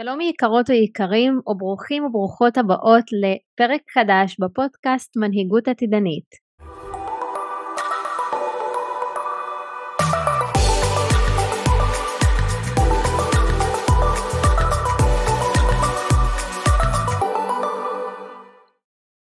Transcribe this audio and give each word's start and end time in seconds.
שלום 0.00 0.20
יקרות 0.20 0.70
ויקרים 0.70 1.40
וברוכים 1.46 2.04
וברוכות 2.04 2.58
הבאות 2.58 3.04
לפרק 3.12 3.80
חדש 3.94 4.36
בפודקאסט 4.40 5.16
מנהיגות 5.16 5.68
עתידנית. 5.68 6.24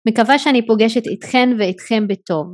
מקווה 0.07 0.39
שאני 0.39 0.67
פוגשת 0.67 1.07
איתכן 1.07 1.49
ואיתכם 1.59 2.07
בטוב. 2.07 2.47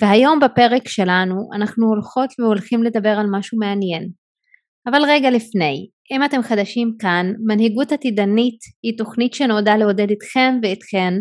והיום 0.00 0.40
בפרק 0.40 0.88
שלנו 0.88 1.36
אנחנו 1.56 1.86
הולכות 1.86 2.30
והולכים 2.38 2.82
לדבר 2.82 3.14
על 3.20 3.26
משהו 3.30 3.58
מעניין. 3.58 4.19
אבל 4.88 5.02
רגע 5.08 5.30
לפני, 5.30 5.88
אם 6.12 6.24
אתם 6.24 6.42
חדשים 6.42 6.92
כאן, 6.98 7.32
מנהיגות 7.46 7.92
עתידנית 7.92 8.58
היא 8.82 8.98
תוכנית 8.98 9.34
שנועדה 9.34 9.76
לעודד 9.76 10.10
אתכם 10.10 10.58
ואתכן 10.62 11.14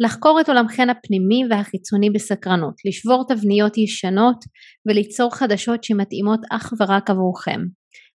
לחקור 0.00 0.40
את 0.40 0.48
עולמכן 0.48 0.90
הפנימי 0.90 1.42
והחיצוני 1.50 2.10
בסקרנות, 2.10 2.74
לשבור 2.84 3.24
תבניות 3.28 3.78
ישנות 3.78 4.36
וליצור 4.88 5.34
חדשות 5.34 5.84
שמתאימות 5.84 6.40
אך 6.50 6.72
ורק 6.80 7.10
עבורכם, 7.10 7.60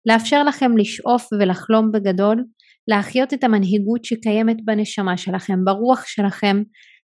לאפשר 0.06 0.42
לכם 0.42 0.76
לשאוף 0.76 1.28
ולחלום 1.32 1.92
בגדול, 1.92 2.44
להחיות 2.88 3.34
את 3.34 3.44
המנהיגות 3.44 4.04
שקיימת 4.04 4.56
בנשמה 4.64 5.16
שלכם, 5.16 5.64
ברוח 5.64 6.06
שלכם, 6.06 6.62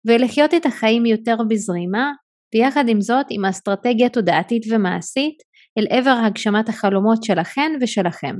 ולחיות 0.06 0.54
את 0.54 0.66
החיים 0.66 1.06
יותר 1.06 1.36
בזרימה, 1.48 2.12
ויחד 2.54 2.88
עם 2.88 3.00
זאת 3.00 3.26
עם 3.30 3.44
אסטרטגיה 3.44 4.08
תודעתית 4.08 4.62
ומעשית 4.70 5.34
אל 5.78 5.86
עבר 5.90 6.16
הגשמת 6.26 6.68
החלומות 6.68 7.24
שלכן 7.24 7.72
ושלכם. 7.80 8.36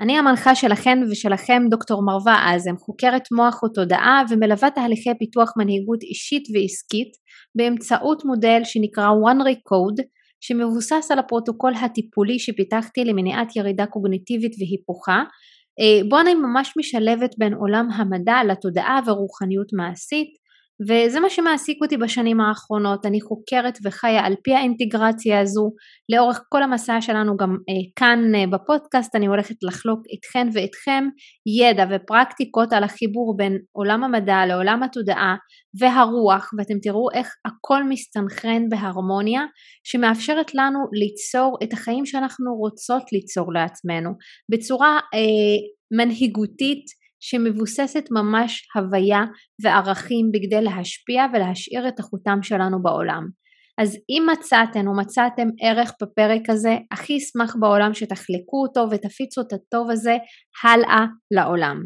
אני 0.00 0.18
המנחה 0.18 0.54
שלכן 0.54 0.98
ושלכם 1.10 1.62
דוקטור 1.70 2.02
מרווה 2.06 2.54
אזם, 2.54 2.76
חוקרת 2.76 3.22
מוח 3.32 3.62
ותודעה 3.62 4.22
ומלווה 4.30 4.70
תהליכי 4.70 5.10
פיתוח 5.18 5.52
מנהיגות 5.56 6.02
אישית 6.02 6.42
ועסקית 6.54 7.12
באמצעות 7.54 8.24
מודל 8.24 8.60
שנקרא 8.64 9.08
one 9.08 9.42
recode 9.42 10.02
שמבוסס 10.40 11.10
על 11.10 11.18
הפרוטוקול 11.18 11.72
הטיפולי 11.74 12.38
שפיתחתי 12.38 13.04
למניעת 13.04 13.56
ירידה 13.56 13.86
קוגניטיבית 13.86 14.52
והיפוכה 14.58 15.22
אה, 15.80 16.08
בו 16.08 16.20
אני 16.20 16.34
ממש 16.34 16.72
משלבת 16.76 17.34
בין 17.38 17.54
עולם 17.54 17.88
המדע 17.90 18.36
לתודעה 18.48 19.00
ורוחניות 19.06 19.66
מעשית 19.72 20.28
וזה 20.88 21.20
מה 21.20 21.30
שמעסיק 21.30 21.78
אותי 21.82 21.96
בשנים 21.96 22.40
האחרונות, 22.40 23.06
אני 23.06 23.20
חוקרת 23.20 23.78
וחיה 23.84 24.26
על 24.26 24.34
פי 24.44 24.54
האינטגרציה 24.54 25.40
הזו, 25.40 25.70
לאורך 26.12 26.40
כל 26.48 26.62
המסע 26.62 27.00
שלנו 27.00 27.36
גם 27.36 27.50
אה, 27.50 27.92
כאן 27.96 28.34
אה, 28.34 28.46
בפודקאסט 28.46 29.16
אני 29.16 29.26
הולכת 29.26 29.54
לחלוק 29.62 30.00
איתכן 30.12 30.48
ואיתכם 30.52 31.04
ידע 31.60 31.84
ופרקטיקות 31.90 32.72
על 32.72 32.84
החיבור 32.84 33.36
בין 33.36 33.58
עולם 33.72 34.04
המדע 34.04 34.46
לעולם 34.46 34.82
התודעה 34.82 35.36
והרוח 35.80 36.50
ואתם 36.58 36.78
תראו 36.82 37.08
איך 37.14 37.28
הכל 37.46 37.84
מסתנכרן 37.88 38.68
בהרמוניה 38.68 39.42
שמאפשרת 39.84 40.54
לנו 40.54 40.78
ליצור 40.92 41.58
את 41.62 41.72
החיים 41.72 42.06
שאנחנו 42.06 42.54
רוצות 42.54 43.02
ליצור 43.12 43.52
לעצמנו. 43.52 44.10
בצורה 44.52 44.98
אה, 45.14 45.58
מנהיגותית 45.98 47.01
שמבוססת 47.24 48.04
ממש 48.10 48.68
הוויה 48.74 49.24
וערכים 49.62 50.30
בכדי 50.32 50.62
להשפיע 50.62 51.24
ולהשאיר 51.32 51.88
את 51.88 52.00
החותם 52.00 52.38
שלנו 52.42 52.82
בעולם. 52.82 53.28
אז 53.78 53.96
אם 54.10 54.26
מצאתן 54.32 54.86
או 54.86 54.96
מצאתם 54.96 55.48
ערך 55.62 55.92
בפרק 56.02 56.50
הזה, 56.50 56.76
הכי 56.92 57.16
אשמח 57.16 57.56
בעולם 57.60 57.94
שתחלקו 57.94 58.62
אותו 58.62 58.86
ותפיצו 58.90 59.40
את 59.40 59.52
הטוב 59.52 59.90
הזה 59.90 60.16
הלאה 60.64 61.06
לעולם. 61.30 61.76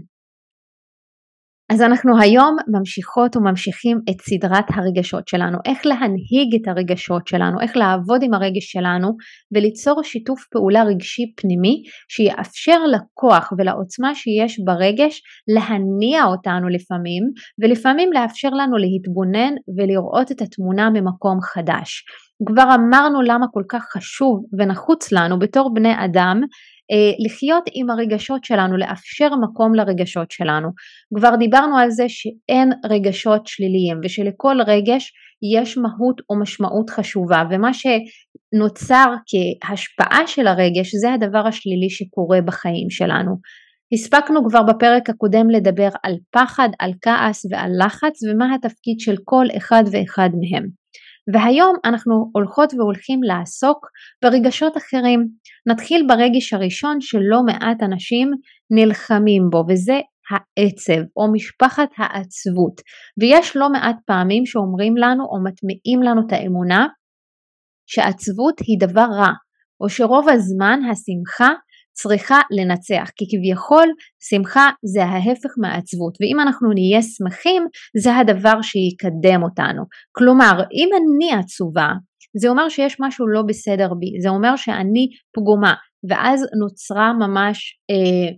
אז 1.73 1.83
אנחנו 1.83 2.21
היום 2.21 2.57
ממשיכות 2.69 3.37
וממשיכים 3.37 3.99
את 4.11 4.21
סדרת 4.21 4.65
הרגשות 4.75 5.29
שלנו, 5.29 5.59
איך 5.65 5.87
להנהיג 5.87 6.55
את 6.63 6.69
הרגשות 6.69 7.27
שלנו, 7.27 7.61
איך 7.61 7.77
לעבוד 7.77 8.23
עם 8.23 8.35
הרגש 8.35 8.73
שלנו 8.73 9.09
וליצור 9.55 10.03
שיתוף 10.03 10.47
פעולה 10.53 10.83
רגשי 10.83 11.23
פנימי 11.37 11.83
שיאפשר 12.09 12.79
לכוח 12.87 13.53
ולעוצמה 13.59 14.15
שיש 14.15 14.61
ברגש 14.65 15.23
להניע 15.57 16.25
אותנו 16.25 16.69
לפעמים 16.69 17.23
ולפעמים 17.63 18.13
לאפשר 18.13 18.49
לנו 18.49 18.77
להתבונן 18.77 19.55
ולראות 19.77 20.33
את 20.33 20.41
התמונה 20.41 20.91
ממקום 20.91 21.39
חדש. 21.41 22.05
כבר 22.49 22.75
אמרנו 22.75 23.23
למה 23.23 23.47
כל 23.53 23.63
כך 23.69 23.83
חשוב 23.93 24.45
ונחוץ 24.59 25.13
לנו 25.13 25.39
בתור 25.39 25.75
בני 25.75 25.93
אדם 26.05 26.41
לחיות 27.27 27.65
עם 27.75 27.91
הרגשות 27.91 28.45
שלנו, 28.45 28.77
לאפשר 28.77 29.29
מקום 29.43 29.75
לרגשות 29.75 30.31
שלנו. 30.31 30.69
כבר 31.17 31.37
דיברנו 31.37 31.79
על 31.79 31.91
זה 31.91 32.05
שאין 32.09 32.73
רגשות 32.91 33.47
שליליים 33.47 34.01
ושלכל 34.05 34.57
רגש 34.67 35.13
יש 35.55 35.79
מהות 35.79 36.21
או 36.31 36.41
משמעות 36.41 36.91
חשובה 36.91 37.43
ומה 37.51 37.71
שנוצר 37.75 39.15
כהשפעה 39.27 40.27
של 40.27 40.47
הרגש 40.47 40.95
זה 41.01 41.13
הדבר 41.13 41.47
השלילי 41.47 41.91
שקורה 41.91 42.41
בחיים 42.41 42.91
שלנו. 42.91 43.37
הספקנו 43.93 44.49
כבר 44.49 44.63
בפרק 44.63 45.11
הקודם 45.11 45.51
לדבר 45.51 45.89
על 46.03 46.15
פחד, 46.31 46.69
על 46.79 46.93
כעס 47.03 47.47
ועל 47.51 47.71
לחץ 47.87 48.21
ומה 48.23 48.55
התפקיד 48.55 49.01
של 49.01 49.15
כל 49.25 49.47
אחד 49.57 49.85
ואחד 49.93 50.31
מהם. 50.41 50.86
והיום 51.33 51.77
אנחנו 51.85 52.31
הולכות 52.35 52.75
והולכים 52.75 53.23
לעסוק 53.23 53.87
ברגשות 54.23 54.77
אחרים. 54.77 55.21
נתחיל 55.67 56.07
ברגש 56.09 56.53
הראשון 56.53 57.01
שלא 57.01 57.43
מעט 57.47 57.83
אנשים 57.83 58.31
נלחמים 58.71 59.43
בו 59.51 59.65
וזה 59.69 60.01
העצב 60.31 61.03
או 61.17 61.33
משפחת 61.33 61.89
העצבות 61.99 62.81
ויש 63.21 63.57
לא 63.57 63.71
מעט 63.73 63.97
פעמים 64.07 64.47
שאומרים 64.47 64.97
לנו 64.97 65.25
או 65.25 65.45
מטמיעים 65.45 66.03
לנו 66.03 66.27
את 66.27 66.33
האמונה 66.33 66.87
שעצבות 67.87 68.61
היא 68.61 68.89
דבר 68.89 69.07
רע 69.19 69.33
או 69.81 69.89
שרוב 69.89 70.29
הזמן 70.29 70.81
השמחה 70.91 71.55
צריכה 71.97 72.41
לנצח, 72.51 73.11
כי 73.17 73.25
כביכול 73.31 73.89
שמחה 74.29 74.71
זה 74.95 75.05
ההפך 75.05 75.51
מעצבות, 75.63 76.15
ואם 76.21 76.41
אנחנו 76.41 76.69
נהיה 76.73 77.03
שמחים 77.03 77.63
זה 78.03 78.17
הדבר 78.17 78.63
שיקדם 78.63 79.43
אותנו. 79.43 79.83
כלומר, 80.13 80.55
אם 80.73 80.89
אני 80.99 81.41
עצובה, 81.41 81.89
זה 82.41 82.49
אומר 82.49 82.69
שיש 82.69 82.97
משהו 83.01 83.29
לא 83.29 83.43
בסדר 83.49 83.95
בי, 83.95 84.21
זה 84.23 84.29
אומר 84.29 84.57
שאני 84.57 85.07
פגומה, 85.37 85.75
ואז 86.09 86.41
נוצרה 86.61 87.13
ממש 87.13 87.79
אה, 87.91 88.29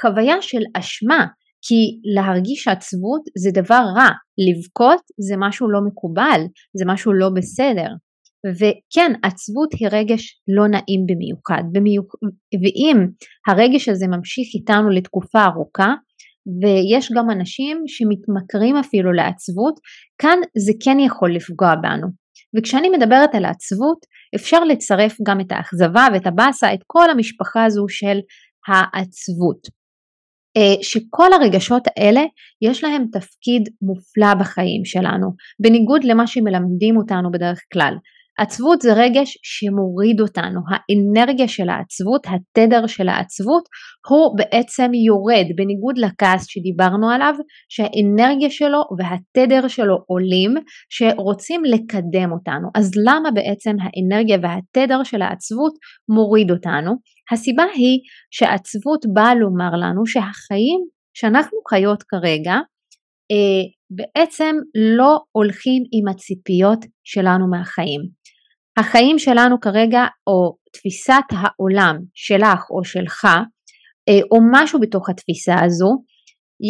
חוויה 0.00 0.42
של 0.42 0.62
אשמה, 0.74 1.26
כי 1.66 2.00
להרגיש 2.14 2.68
עצבות 2.68 3.22
זה 3.38 3.50
דבר 3.62 3.82
רע, 3.96 4.08
לבכות 4.46 5.02
זה 5.28 5.34
משהו 5.38 5.70
לא 5.70 5.80
מקובל, 5.88 6.40
זה 6.78 6.84
משהו 6.86 7.12
לא 7.12 7.28
בסדר. 7.36 7.88
וכן 8.50 9.12
עצבות 9.22 9.68
היא 9.72 9.88
רגש 9.92 10.40
לא 10.56 10.68
נעים 10.68 11.06
במיוחד. 11.06 11.62
במיוח... 11.72 12.04
ואם 12.62 13.06
הרגש 13.48 13.88
הזה 13.88 14.06
ממשיך 14.06 14.46
איתנו 14.54 14.90
לתקופה 14.90 15.44
ארוכה 15.44 15.94
ויש 16.62 17.12
גם 17.16 17.30
אנשים 17.30 17.82
שמתמכרים 17.86 18.76
אפילו 18.76 19.12
לעצבות 19.12 19.74
כאן 20.18 20.38
זה 20.66 20.72
כן 20.84 21.00
יכול 21.00 21.34
לפגוע 21.34 21.74
בנו. 21.82 22.06
וכשאני 22.56 22.88
מדברת 22.88 23.34
על 23.34 23.44
העצבות 23.44 23.98
אפשר 24.34 24.64
לצרף 24.64 25.16
גם 25.26 25.40
את 25.40 25.52
האכזבה 25.52 26.06
ואת 26.12 26.26
הבאסה 26.26 26.74
את 26.74 26.80
כל 26.86 27.10
המשפחה 27.10 27.64
הזו 27.64 27.84
של 27.88 28.18
העצבות. 28.68 29.82
אה, 30.56 30.82
שכל 30.82 31.32
הרגשות 31.32 31.82
האלה 31.86 32.20
יש 32.62 32.84
להם 32.84 33.04
תפקיד 33.12 33.62
מופלא 33.82 34.34
בחיים 34.40 34.84
שלנו. 34.84 35.26
בניגוד 35.62 36.04
למה 36.04 36.26
שמלמדים 36.26 36.96
אותנו 36.96 37.30
בדרך 37.30 37.60
כלל 37.72 37.94
עצבות 38.38 38.80
זה 38.80 38.92
רגש 38.92 39.38
שמוריד 39.42 40.20
אותנו, 40.20 40.60
האנרגיה 40.70 41.48
של 41.48 41.68
העצבות, 41.68 42.26
התדר 42.26 42.86
של 42.86 43.08
העצבות 43.08 43.62
הוא 44.08 44.38
בעצם 44.38 44.90
יורד. 45.06 45.46
בניגוד 45.56 45.98
לכעס 45.98 46.46
שדיברנו 46.48 47.10
עליו 47.10 47.34
שהאנרגיה 47.68 48.50
שלו 48.50 48.82
והתדר 48.98 49.68
שלו 49.68 49.96
עולים 50.06 50.54
שרוצים 50.90 51.62
לקדם 51.64 52.32
אותנו. 52.32 52.68
אז 52.74 52.90
למה 53.06 53.30
בעצם 53.30 53.76
האנרגיה 53.82 54.38
והתדר 54.42 55.02
של 55.02 55.22
העצבות 55.22 55.72
מוריד 56.08 56.50
אותנו? 56.50 56.92
הסיבה 57.32 57.64
היא 57.74 57.98
שעצבות 58.30 59.00
באה 59.14 59.34
לומר 59.34 59.70
לנו 59.76 60.06
שהחיים 60.06 60.80
שאנחנו 61.14 61.58
חיות 61.68 62.02
כרגע 62.02 62.54
בעצם 63.90 64.56
לא 64.96 65.18
הולכים 65.32 65.82
עם 65.92 66.08
הציפיות 66.08 66.78
שלנו 67.04 67.50
מהחיים. 67.50 68.00
החיים 68.78 69.18
שלנו 69.18 69.60
כרגע 69.60 70.06
או 70.26 70.56
תפיסת 70.72 71.28
העולם 71.30 71.96
שלך 72.14 72.60
או 72.70 72.84
שלך 72.84 73.24
אה, 74.08 74.20
או 74.30 74.38
משהו 74.52 74.80
בתוך 74.80 75.10
התפיסה 75.10 75.54
הזו 75.64 75.88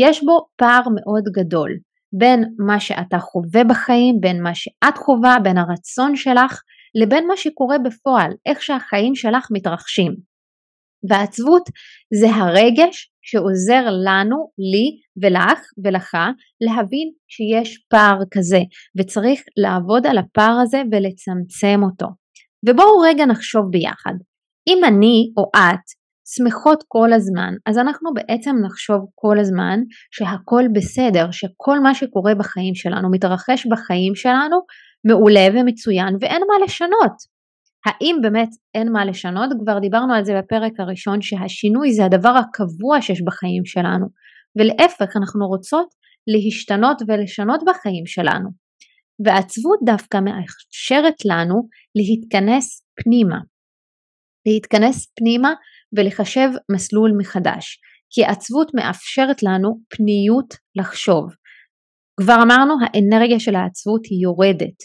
יש 0.04 0.24
בו 0.24 0.46
פער 0.56 0.82
מאוד 0.94 1.24
גדול 1.34 1.70
בין 2.18 2.44
מה 2.66 2.80
שאתה 2.80 3.18
חווה 3.18 3.64
בחיים, 3.64 4.14
בין 4.20 4.42
מה 4.42 4.54
שאת 4.54 4.98
חווה, 4.98 5.36
בין 5.42 5.58
הרצון 5.58 6.16
שלך 6.16 6.60
לבין 7.02 7.26
מה 7.26 7.36
שקורה 7.36 7.76
בפועל, 7.78 8.30
איך 8.46 8.62
שהחיים 8.62 9.14
שלך 9.14 9.48
מתרחשים. 9.50 10.31
והעצבות 11.10 11.62
זה 12.20 12.30
הרגש 12.30 13.12
שעוזר 13.22 13.84
לנו, 14.04 14.36
לי 14.72 14.86
ולך 15.22 15.60
ולך 15.84 16.16
להבין 16.60 17.10
שיש 17.28 17.78
פער 17.90 18.18
כזה 18.30 18.60
וצריך 18.98 19.40
לעבוד 19.56 20.06
על 20.06 20.18
הפער 20.18 20.58
הזה 20.62 20.82
ולצמצם 20.92 21.80
אותו. 21.82 22.06
ובואו 22.68 22.98
רגע 22.98 23.26
נחשוב 23.26 23.64
ביחד. 23.70 24.14
אם 24.68 24.84
אני 24.84 25.32
או 25.36 25.50
את 25.56 26.02
שמחות 26.34 26.84
כל 26.88 27.12
הזמן, 27.12 27.54
אז 27.66 27.78
אנחנו 27.78 28.10
בעצם 28.14 28.56
נחשוב 28.64 29.06
כל 29.14 29.38
הזמן 29.38 29.80
שהכל 30.10 30.64
בסדר, 30.74 31.30
שכל 31.30 31.80
מה 31.80 31.94
שקורה 31.94 32.34
בחיים 32.34 32.74
שלנו, 32.74 33.10
מתרחש 33.10 33.66
בחיים 33.66 34.14
שלנו, 34.14 34.56
מעולה 35.04 35.46
ומצוין 35.54 36.16
ואין 36.20 36.42
מה 36.48 36.64
לשנות. 36.64 37.31
האם 37.86 38.16
באמת 38.22 38.48
אין 38.74 38.92
מה 38.92 39.04
לשנות? 39.04 39.50
כבר 39.64 39.78
דיברנו 39.78 40.14
על 40.14 40.24
זה 40.24 40.32
בפרק 40.38 40.72
הראשון 40.78 41.22
שהשינוי 41.22 41.92
זה 41.92 42.04
הדבר 42.04 42.28
הקבוע 42.28 43.02
שיש 43.02 43.22
בחיים 43.26 43.64
שלנו 43.64 44.06
ולהפך 44.58 45.16
אנחנו 45.16 45.46
רוצות 45.48 45.88
להשתנות 46.26 47.02
ולשנות 47.08 47.60
בחיים 47.66 48.06
שלנו. 48.06 48.48
ועצבות 49.24 49.78
דווקא 49.86 50.16
מאפשרת 50.16 51.14
לנו 51.24 51.54
להתכנס 51.94 52.82
פנימה. 52.96 53.38
להתכנס 54.46 55.12
פנימה 55.16 55.52
ולחשב 55.96 56.48
מסלול 56.72 57.12
מחדש. 57.18 57.78
כי 58.14 58.24
עצבות 58.24 58.70
מאפשרת 58.74 59.42
לנו 59.42 59.78
פניות 59.88 60.54
לחשוב. 60.76 61.24
כבר 62.20 62.36
אמרנו 62.42 62.74
האנרגיה 62.82 63.40
של 63.40 63.54
העצבות 63.54 64.00
היא 64.10 64.22
יורדת. 64.22 64.78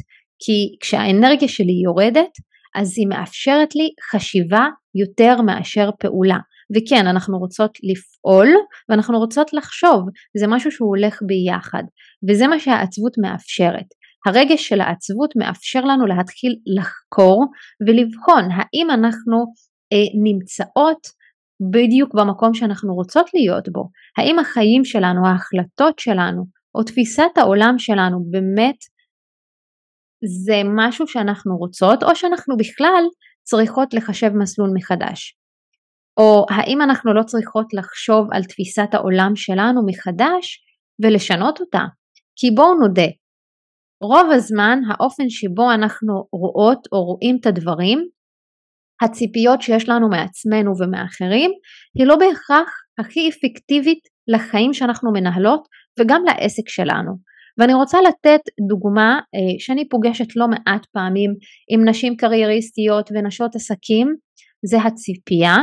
כי 0.43 0.77
כשהאנרגיה 0.81 1.47
שלי 1.47 1.81
יורדת 1.85 2.31
אז 2.75 2.93
היא 2.97 3.07
מאפשרת 3.07 3.75
לי 3.75 3.89
חשיבה 4.11 4.65
יותר 4.95 5.41
מאשר 5.41 5.89
פעולה. 5.99 6.37
וכן, 6.75 7.07
אנחנו 7.07 7.37
רוצות 7.37 7.77
לפעול 7.83 8.47
ואנחנו 8.89 9.19
רוצות 9.19 9.53
לחשוב, 9.53 10.01
זה 10.37 10.47
משהו 10.47 10.71
שהוא 10.71 10.89
הולך 10.89 11.19
ביחד, 11.27 11.83
וזה 12.29 12.47
מה 12.47 12.59
שהעצבות 12.59 13.13
מאפשרת. 13.21 13.85
הרגש 14.25 14.67
של 14.67 14.81
העצבות 14.81 15.33
מאפשר 15.35 15.81
לנו 15.81 16.05
להתחיל 16.05 16.55
לחקור 16.77 17.45
ולבחון 17.87 18.43
האם 18.51 18.91
אנחנו 18.91 19.37
אה, 19.93 20.21
נמצאות 20.23 21.07
בדיוק 21.71 22.15
במקום 22.15 22.53
שאנחנו 22.53 22.95
רוצות 22.95 23.29
להיות 23.33 23.69
בו, 23.69 23.89
האם 24.17 24.39
החיים 24.39 24.85
שלנו, 24.85 25.27
ההחלטות 25.27 25.99
שלנו 25.99 26.45
או 26.75 26.83
תפיסת 26.83 27.31
העולם 27.37 27.75
שלנו 27.77 28.25
באמת 28.29 28.75
זה 30.25 30.61
משהו 30.75 31.07
שאנחנו 31.07 31.57
רוצות 31.57 32.03
או 32.03 32.15
שאנחנו 32.15 32.57
בכלל 32.57 33.03
צריכות 33.43 33.93
לחשב 33.93 34.29
מסלול 34.35 34.69
מחדש. 34.73 35.37
או 36.19 36.45
האם 36.49 36.81
אנחנו 36.81 37.13
לא 37.13 37.23
צריכות 37.23 37.65
לחשוב 37.73 38.27
על 38.31 38.43
תפיסת 38.43 38.93
העולם 38.93 39.35
שלנו 39.35 39.81
מחדש 39.85 40.63
ולשנות 41.03 41.59
אותה. 41.61 41.83
כי 42.35 42.51
בואו 42.51 42.73
נודה, 42.73 43.07
רוב 44.01 44.31
הזמן 44.31 44.79
האופן 44.89 45.29
שבו 45.29 45.71
אנחנו 45.71 46.13
רואות 46.33 46.87
או 46.91 47.03
רואים 47.03 47.37
את 47.41 47.45
הדברים, 47.45 47.99
הציפיות 49.01 49.61
שיש 49.61 49.89
לנו 49.89 50.09
מעצמנו 50.09 50.71
ומאחרים, 50.79 51.51
היא 51.97 52.07
לא 52.07 52.15
בהכרח 52.15 52.69
הכי 52.99 53.29
אפקטיבית 53.29 53.99
לחיים 54.27 54.73
שאנחנו 54.73 55.11
מנהלות 55.11 55.67
וגם 55.99 56.21
לעסק 56.25 56.69
שלנו. 56.69 57.11
ואני 57.57 57.73
רוצה 57.73 57.97
לתת 58.01 58.41
דוגמה 58.67 59.19
אה, 59.35 59.59
שאני 59.59 59.89
פוגשת 59.89 60.35
לא 60.35 60.47
מעט 60.47 60.85
פעמים 60.93 61.31
עם 61.69 61.89
נשים 61.89 62.15
קרייריסטיות 62.15 63.09
ונשות 63.11 63.55
עסקים, 63.55 64.15
זה 64.65 64.77
הציפייה 64.81 65.55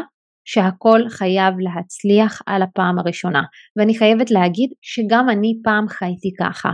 שהכל 0.44 1.00
חייב 1.08 1.55
להצליח 1.58 2.43
על 2.46 2.62
הפעם 2.62 2.99
הראשונה. 2.99 3.43
ואני 3.79 3.99
חייבת 3.99 4.31
להגיד 4.31 4.70
שגם 4.82 5.26
אני 5.31 5.52
פעם 5.64 5.88
חייתי 5.88 6.31
ככה. 6.41 6.70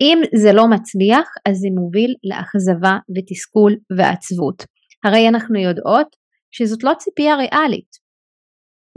אם 0.00 0.18
זה 0.42 0.52
לא 0.52 0.64
מצליח, 0.70 1.28
אז 1.48 1.56
זה 1.56 1.68
מוביל 1.80 2.14
לאכזבה 2.24 2.98
ותסכול 3.14 3.72
ועצבות. 3.96 4.64
הרי 5.04 5.28
אנחנו 5.28 5.58
יודעות 5.58 6.06
שזאת 6.50 6.84
לא 6.84 6.92
ציפייה 6.98 7.36
ריאלית. 7.36 7.90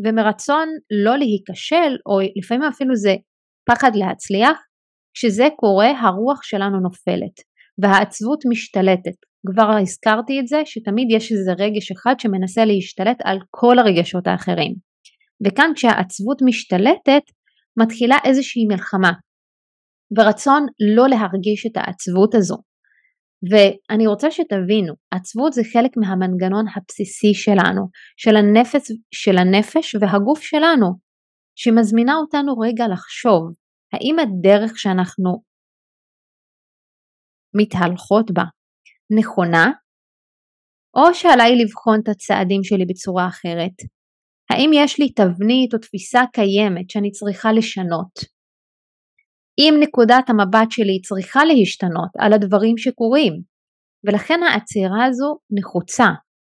ומרצון 0.06 0.68
לא 1.06 1.18
להיכשל, 1.18 1.92
או 2.06 2.19
לפעמים 2.38 2.63
אפילו 2.63 2.95
זה 2.95 3.16
פחד 3.69 3.92
להצליח, 3.95 4.57
כשזה 5.13 5.48
קורה 5.56 5.92
הרוח 6.00 6.44
שלנו 6.44 6.80
נופלת 6.80 7.36
והעצבות 7.81 8.39
משתלטת. 8.50 9.18
כבר 9.48 9.77
הזכרתי 9.81 10.39
את 10.39 10.48
זה 10.48 10.62
שתמיד 10.65 11.07
יש 11.12 11.31
איזה 11.31 11.51
רגש 11.60 11.92
אחד 11.92 12.15
שמנסה 12.19 12.65
להשתלט 12.65 13.18
על 13.24 13.38
כל 13.50 13.80
הרגשות 13.80 14.27
האחרים. 14.27 14.74
וכאן 15.45 15.71
כשהעצבות 15.75 16.42
משתלטת 16.45 17.24
מתחילה 17.77 18.18
איזושהי 18.25 18.65
מלחמה 18.65 19.12
ורצון 20.18 20.65
לא 20.95 21.07
להרגיש 21.07 21.66
את 21.66 21.77
העצבות 21.77 22.36
הזו. 22.36 22.57
ואני 23.51 24.07
רוצה 24.07 24.31
שתבינו, 24.31 24.94
עצבות 25.12 25.54
זה 25.54 25.62
חלק 25.74 25.92
מהמנגנון 25.98 26.66
הבסיסי 26.75 27.33
שלנו, 27.33 27.88
של 28.18 28.36
הנפש, 28.36 28.92
של 29.13 29.38
הנפש 29.38 29.95
והגוף 29.95 30.42
שלנו, 30.42 30.88
שמזמינה 31.56 32.16
אותנו 32.16 32.59
רגע 32.59 32.86
לחשוב 32.88 33.42
האם 33.94 34.16
הדרך 34.19 34.72
שאנחנו 34.75 35.44
מתהלכות 37.56 38.31
בה 38.31 38.44
נכונה, 39.19 39.72
או 40.98 41.13
שעליי 41.13 41.51
לבחון 41.63 42.00
את 42.04 42.07
הצעדים 42.07 42.63
שלי 42.63 42.86
בצורה 42.90 43.28
אחרת? 43.28 43.78
האם 44.50 44.69
יש 44.74 45.00
לי 45.00 45.10
תבנית 45.10 45.74
או 45.74 45.80
תפיסה 45.80 46.22
קיימת 46.34 46.90
שאני 46.90 47.12
צריכה 47.12 47.50
לשנות? 47.57 48.16
אם 49.60 49.74
נקודת 49.80 50.25
המבט 50.30 50.69
שלי 50.72 51.01
צריכה 51.01 51.40
להשתנות 51.45 52.12
על 52.19 52.34
הדברים 52.34 52.78
שקורים, 52.78 53.34
ולכן 54.04 54.40
העצירה 54.44 55.06
הזו 55.06 55.38
נחוצה 55.57 56.10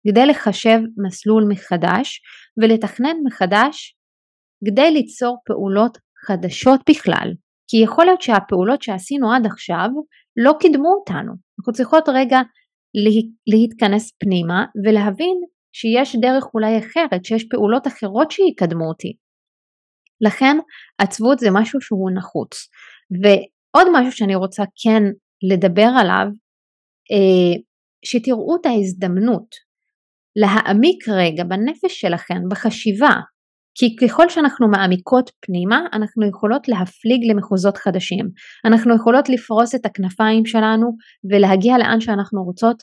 כדי 0.08 0.26
לחשב 0.26 0.78
מסלול 1.04 1.44
מחדש 1.52 2.20
ולתכנן 2.58 3.16
מחדש 3.26 3.96
כדי 4.64 4.90
ליצור 4.90 5.36
פעולות 5.46 5.98
חדשות 6.26 6.80
בכלל, 6.90 7.28
כי 7.68 7.76
יכול 7.76 8.04
להיות 8.04 8.22
שהפעולות 8.22 8.82
שעשינו 8.82 9.32
עד 9.34 9.46
עכשיו 9.46 9.88
לא 10.36 10.52
קידמו 10.60 10.88
אותנו. 10.88 11.32
אנחנו 11.60 11.72
צריכות 11.72 12.08
רגע 12.08 12.40
להתכנס 13.46 14.12
פנימה 14.18 14.64
ולהבין 14.84 15.36
שיש 15.72 16.16
דרך 16.16 16.44
אולי 16.54 16.78
אחרת, 16.78 17.24
שיש 17.24 17.44
פעולות 17.50 17.86
אחרות 17.86 18.30
שיקדמו 18.30 18.88
אותי. 18.88 19.12
לכן 20.20 20.56
עצבות 20.98 21.38
זה 21.38 21.48
משהו 21.52 21.80
שהוא 21.80 22.10
נחוץ. 22.14 22.68
ועוד 23.22 23.86
משהו 23.92 24.12
שאני 24.12 24.34
רוצה 24.34 24.62
כן 24.82 25.02
לדבר 25.52 25.88
עליו, 26.00 26.26
אה, 27.12 27.60
שתראו 28.04 28.56
את 28.60 28.66
ההזדמנות 28.66 29.54
להעמיק 30.36 31.08
רגע 31.08 31.44
בנפש 31.44 32.00
שלכם, 32.00 32.40
בחשיבה, 32.50 33.14
כי 33.74 33.96
ככל 33.96 34.28
שאנחנו 34.28 34.68
מעמיקות 34.68 35.30
פנימה, 35.40 35.80
אנחנו 35.92 36.28
יכולות 36.28 36.68
להפליג 36.68 37.30
למחוזות 37.30 37.76
חדשים. 37.76 38.28
אנחנו 38.64 38.96
יכולות 38.96 39.28
לפרוס 39.28 39.74
את 39.74 39.86
הכנפיים 39.86 40.46
שלנו 40.46 40.86
ולהגיע 41.30 41.78
לאן 41.78 42.00
שאנחנו 42.00 42.42
רוצות 42.42 42.82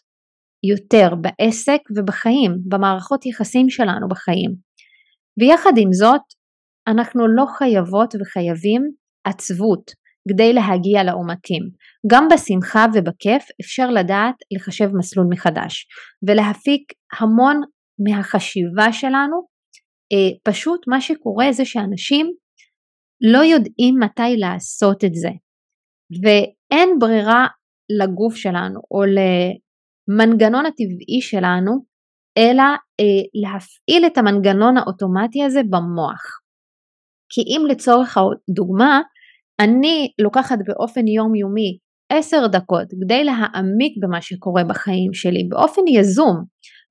יותר 0.63 1.15
בעסק 1.15 1.81
ובחיים, 1.97 2.51
במערכות 2.67 3.25
יחסים 3.25 3.69
שלנו 3.69 4.07
בחיים. 4.07 4.51
ויחד 5.39 5.71
עם 5.77 5.93
זאת, 5.93 6.21
אנחנו 6.87 7.27
לא 7.27 7.45
חייבות 7.57 8.15
וחייבים 8.15 8.81
עצבות 9.27 9.91
כדי 10.29 10.53
להגיע 10.53 11.03
לעומקים. 11.03 11.63
גם 12.11 12.27
בשמחה 12.33 12.85
ובכיף 12.93 13.43
אפשר 13.61 13.89
לדעת 13.89 14.35
לחשב 14.55 14.89
מסלול 14.93 15.27
מחדש 15.29 15.87
ולהפיק 16.27 16.93
המון 17.19 17.61
מהחשיבה 18.07 18.93
שלנו 18.93 19.56
פשוט 20.43 20.87
מה 20.87 21.01
שקורה 21.01 21.51
זה 21.51 21.65
שאנשים 21.65 22.33
לא 23.21 23.37
יודעים 23.37 23.95
מתי 23.99 24.37
לעשות 24.37 25.03
את 25.03 25.13
זה 25.13 25.29
ואין 26.23 26.99
ברירה 26.99 27.47
לגוף 28.01 28.35
שלנו 28.35 28.79
או 28.91 29.01
למנגנון 29.03 30.65
הטבעי 30.65 31.21
שלנו 31.21 31.71
אלא 32.37 32.63
אה, 32.99 33.23
להפעיל 33.41 34.05
את 34.05 34.17
המנגנון 34.17 34.77
האוטומטי 34.77 35.43
הזה 35.43 35.61
במוח. 35.69 36.21
כי 37.29 37.41
אם 37.41 37.61
לצורך 37.69 38.17
הדוגמה 38.17 39.01
אני 39.59 40.11
לוקחת 40.21 40.57
באופן 40.67 41.07
יומיומי 41.07 41.77
עשר 42.09 42.47
דקות 42.47 42.87
כדי 43.03 43.23
להעמיק 43.23 43.93
במה 44.01 44.21
שקורה 44.21 44.63
בחיים 44.63 45.13
שלי 45.13 45.43
באופן 45.49 45.81
יזום 45.87 46.43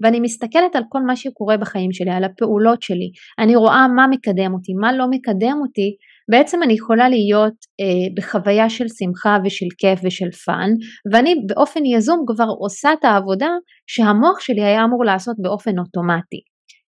ואני 0.02 0.20
מסתכלת 0.20 0.76
על 0.76 0.82
כל 0.88 1.00
מה 1.06 1.16
שקורה 1.16 1.56
בחיים 1.56 1.92
שלי, 1.92 2.10
על 2.10 2.24
הפעולות 2.24 2.82
שלי, 2.82 3.10
אני 3.38 3.56
רואה 3.56 3.88
מה 3.88 4.06
מקדם 4.10 4.52
אותי, 4.54 4.72
מה 4.80 4.92
לא 4.92 5.06
מקדם 5.10 5.56
אותי, 5.60 5.96
בעצם 6.30 6.62
אני 6.62 6.72
יכולה 6.72 7.08
להיות 7.08 7.54
אה, 7.80 8.14
בחוויה 8.16 8.70
של 8.70 8.84
שמחה 8.88 9.38
ושל 9.44 9.66
כיף 9.78 10.00
ושל 10.04 10.30
fun, 10.44 10.70
ואני 11.12 11.34
באופן 11.48 11.84
יזום 11.84 12.24
כבר 12.26 12.48
עושה 12.58 12.92
את 12.92 13.04
העבודה 13.04 13.48
שהמוח 13.86 14.40
שלי 14.40 14.64
היה 14.64 14.84
אמור 14.84 15.04
לעשות 15.04 15.36
באופן 15.38 15.78
אוטומטי. 15.78 16.40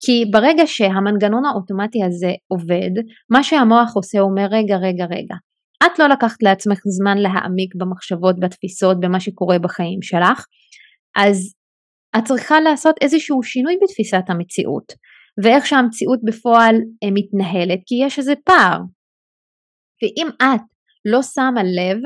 כי 0.06 0.26
ברגע 0.32 0.64
שהמנגנון 0.66 1.46
האוטומטי 1.46 2.04
הזה 2.04 2.32
עובד, 2.48 3.04
מה 3.30 3.44
שהמוח 3.44 3.96
עושה 3.96 4.20
אומר 4.20 4.48
רגע 4.52 4.76
רגע 4.76 5.06
רגע, 5.06 5.36
את 5.86 6.00
לא 6.00 6.08
לקחת 6.08 6.44
לעצמך 6.44 6.80
זמן 6.86 7.18
להעמיק 7.18 7.76
במחשבות, 7.76 8.40
בתפיסות, 8.40 9.00
במה 9.00 9.20
שקורה 9.20 9.60
בחיים 9.60 10.02
שלך, 10.02 10.46
אז 11.16 11.54
את 12.18 12.24
צריכה 12.26 12.60
לעשות 12.60 12.96
איזשהו 13.02 13.44
שינוי 13.44 13.78
בתפיסת 13.84 14.24
המציאות 14.30 14.94
ואיך 15.44 15.66
שהמציאות 15.66 16.20
בפועל 16.24 16.76
אה, 17.04 17.10
מתנהלת 17.14 17.80
כי 17.86 17.96
יש 18.06 18.20
איזה 18.20 18.34
פער. 18.46 18.80
ואם 20.02 20.28
את 20.42 20.62
לא 21.06 21.22
שמה 21.22 21.64
לב 21.64 21.98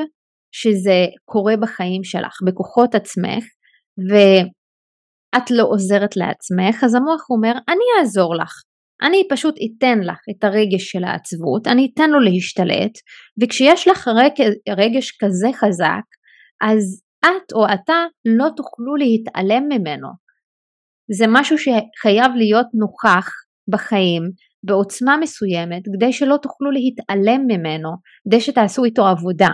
שזה 0.52 1.06
קורה 1.26 1.58
בחיים 1.58 2.04
שלך, 2.04 2.38
בכוחות 2.48 2.96
עצמך, 2.96 3.44
ואת 4.10 5.52
לא 5.52 5.64
עוזרת 5.64 6.18
לעצמך, 6.18 6.84
אז 6.84 6.96
המוח 6.96 7.30
אומר, 7.30 7.52
אני 7.52 7.86
אעזור 8.00 8.36
לך. 8.36 8.54
אני 9.02 9.28
פשוט 9.30 9.56
אתן 9.56 10.00
לך 10.00 10.20
את 10.32 10.44
הרגש 10.44 10.92
של 10.92 11.04
העצבות, 11.04 11.68
אני 11.68 11.92
אתן 11.94 12.10
לו 12.10 12.20
להשתלט, 12.20 12.92
וכשיש 13.42 13.88
לך 13.88 14.10
רגש 14.70 15.18
כזה 15.20 15.48
חזק, 15.54 16.06
אז 16.62 17.02
את 17.26 17.54
או 17.54 17.66
אתה 17.74 18.06
לא 18.26 18.50
תוכלו 18.56 18.96
להתעלם 18.96 19.64
ממנו. 19.70 20.08
זה 21.18 21.26
משהו 21.28 21.58
שחייב 21.58 22.32
להיות 22.36 22.68
נוכח 22.74 23.28
בחיים 23.72 24.24
בעוצמה 24.64 25.18
מסוימת 25.18 25.84
כדי 25.96 26.14
שלא 26.14 26.38
תוכלו 26.42 26.72
להתעלם 26.72 27.42
ממנו, 27.48 27.90
כדי 28.28 28.42
שתעשו 28.42 28.84
איתו 28.84 29.08
עבודה. 29.08 29.50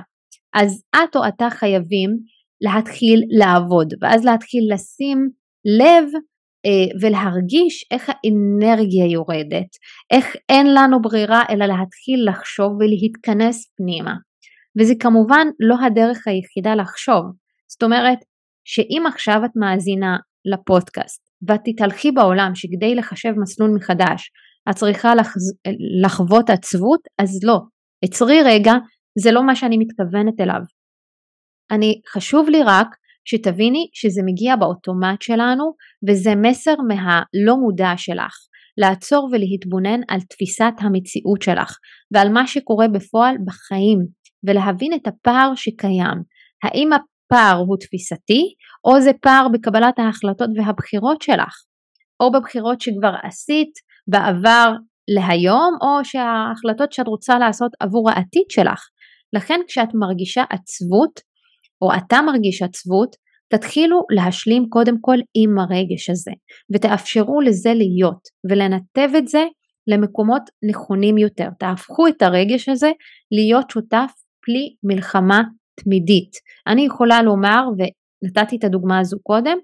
אז 0.56 0.84
את 0.96 1.16
או 1.16 1.28
אתה 1.28 1.50
חייבים 1.50 2.10
להתחיל 2.62 3.24
לעבוד 3.40 3.94
ואז 4.02 4.26
להתחיל 4.26 4.64
לשים 4.74 5.30
לב 5.80 6.04
אה, 6.66 7.00
ולהרגיש 7.02 7.86
איך 7.92 8.10
האנרגיה 8.10 9.06
יורדת, 9.06 9.72
איך 10.12 10.36
אין 10.50 10.68
לנו 10.74 11.02
ברירה 11.02 11.44
אלא 11.50 11.66
להתחיל 11.66 12.30
לחשוב 12.30 12.72
ולהתכנס 12.72 13.72
פנימה. 13.78 14.14
וזה 14.80 14.94
כמובן 15.00 15.48
לא 15.60 15.76
הדרך 15.86 16.28
היחידה 16.28 16.76
לחשוב, 16.76 17.24
זאת 17.72 17.84
אומרת 17.84 18.20
שאם 18.66 19.04
עכשיו 19.08 19.42
את 19.46 19.52
מאזינה 19.56 20.18
לפודקאסט 20.46 21.22
ואת 21.48 21.60
תתהלכי 21.66 22.12
בעולם 22.12 22.52
שכדי 22.56 22.96
לחשב 22.96 23.34
מסלול 23.42 23.72
מחדש 23.76 24.32
את 24.70 24.76
צריכה 24.76 25.16
לחז... 25.16 25.54
לחוות 26.04 26.50
עצבות, 26.50 27.00
אז 27.22 27.40
לא. 27.44 27.60
עצרי 28.06 28.42
רגע, 28.46 28.74
זה 29.20 29.32
לא 29.32 29.46
מה 29.46 29.56
שאני 29.56 29.78
מתכוונת 29.78 30.40
אליו. 30.40 30.62
אני, 31.72 32.02
חשוב 32.14 32.50
לי 32.50 32.64
רק 32.66 32.88
שתביני 33.26 33.90
שזה 33.94 34.22
מגיע 34.26 34.56
באוטומט 34.56 35.22
שלנו 35.22 35.74
וזה 36.10 36.36
מסר 36.36 36.76
מהלא 36.88 37.56
מודע 37.62 37.94
שלך. 37.98 38.36
לעצור 38.78 39.30
ולהתבונן 39.32 40.02
על 40.08 40.20
תפיסת 40.30 40.74
המציאות 40.80 41.42
שלך 41.42 41.78
ועל 42.14 42.30
מה 42.34 42.48
שקורה 42.48 42.88
בפועל 42.88 43.36
בחיים 43.46 44.00
ולהבין 44.48 44.94
את 44.94 45.08
הפער 45.08 45.52
שקיים. 45.56 46.18
האם 46.64 46.90
הפער 47.32 47.58
הוא 47.58 47.78
תפיסתי 47.80 48.54
או 48.86 49.02
זה 49.02 49.12
פער 49.22 49.48
בקבלת 49.54 50.00
ההחלטות 50.00 50.50
והבחירות 50.56 51.22
שלך 51.22 51.54
או 52.20 52.32
בבחירות 52.32 52.82
שכבר 52.82 53.14
עשית 53.24 53.72
בעבר 54.08 54.74
להיום 55.16 55.78
או 55.82 56.06
שההחלטות 56.06 56.94
שאת 56.94 57.08
רוצה 57.08 57.40
לעשות 57.40 57.72
עבור 57.80 58.10
העתיד 58.10 58.46
שלך. 58.50 58.88
לכן 59.34 59.60
כשאת 59.68 59.90
מרגישה 59.94 60.44
עצבות 60.50 61.20
או 61.82 61.90
אתה 61.94 62.22
מרגיש 62.22 62.62
עצבות 62.62 63.16
תתחילו 63.54 64.02
להשלים 64.16 64.66
קודם 64.70 64.96
כל 65.02 65.18
עם 65.34 65.60
הרגש 65.60 66.10
הזה 66.10 66.32
ותאפשרו 66.74 67.42
לזה 67.42 67.74
להיות 67.74 68.22
ולנתב 68.50 69.16
את 69.18 69.28
זה 69.28 69.46
למקומות 69.88 70.42
נכונים 70.70 71.18
יותר. 71.18 71.50
תהפכו 71.60 72.08
את 72.08 72.22
הרגש 72.22 72.70
הזה 72.70 72.92
להיות 73.32 73.70
שותף 73.70 74.12
פלי 74.42 74.76
מלחמה 74.84 75.42
תמידית. 75.84 76.32
אני 76.68 76.86
יכולה 76.86 77.22
לומר, 77.22 77.64
ונתתי 77.78 78.58
את 78.58 78.64
הדוגמה 78.64 79.00
הזו 79.00 79.18
קודם, 79.24 79.58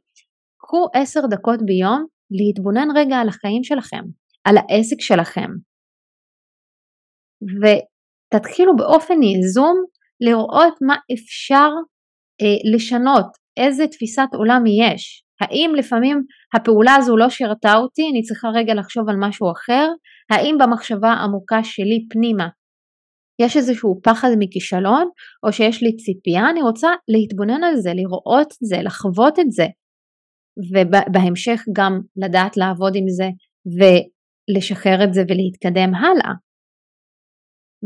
קחו 0.62 0.88
עשר 0.94 1.20
דקות 1.30 1.60
ביום 1.66 2.06
להתבונן 2.32 2.88
רגע 2.96 3.16
על 3.16 3.30
החיים 3.30 3.64
שלכם, 3.64 4.04
על 4.44 4.56
העסק 4.58 5.02
שלכם, 5.02 5.50
ותתחילו 7.62 8.76
באופן 8.76 9.24
יזום 9.24 9.76
לראות 10.22 10.74
מה 10.82 10.96
אפשר 11.14 11.70
אה, 12.42 12.76
לשנות, 12.76 13.26
איזה 13.58 13.88
תפיסת 13.88 14.28
עולם 14.34 14.64
יש. 14.66 15.24
האם 15.42 15.72
לפעמים 15.78 16.24
הפעולה 16.56 16.96
הזו 16.96 17.18
לא 17.18 17.30
שירתה 17.30 17.74
אותי, 17.76 18.02
אני 18.12 18.22
צריכה 18.22 18.48
רגע 18.56 18.74
לחשוב 18.74 19.10
על 19.10 19.16
משהו 19.20 19.52
אחר? 19.52 19.88
האם 20.32 20.58
במחשבה 20.60 21.10
העמוקה 21.10 21.64
שלי 21.64 22.08
פנימה 22.10 22.48
יש 23.40 23.58
איזשהו 23.58 24.00
פחד 24.04 24.30
מכישלון 24.40 25.10
או 25.44 25.54
שיש 25.54 25.84
לי 25.84 25.96
ציפייה, 25.96 26.50
אני 26.50 26.62
רוצה 26.62 26.90
להתבונן 27.08 27.64
על 27.64 27.76
זה, 27.76 27.90
לראות 27.94 28.48
את 28.52 28.68
זה, 28.68 28.78
לחוות 28.84 29.40
את 29.40 29.52
זה 29.52 29.66
ובהמשך 30.72 31.62
גם 31.76 32.00
לדעת 32.18 32.58
לעבוד 32.58 32.94
עם 32.96 33.10
זה 33.10 33.30
ולשחרר 33.78 35.04
את 35.04 35.14
זה 35.14 35.22
ולהתקדם 35.22 35.96
הלאה. 35.96 36.34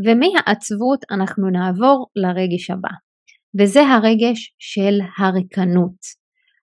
ומהעצבות 0.06 1.06
אנחנו 1.12 1.50
נעבור 1.50 2.08
לרגש 2.15 2.70
הבא 2.70 2.96
וזה 3.60 3.82
הרגש 3.82 4.56
של 4.60 5.00
הריקנות. 5.18 6.00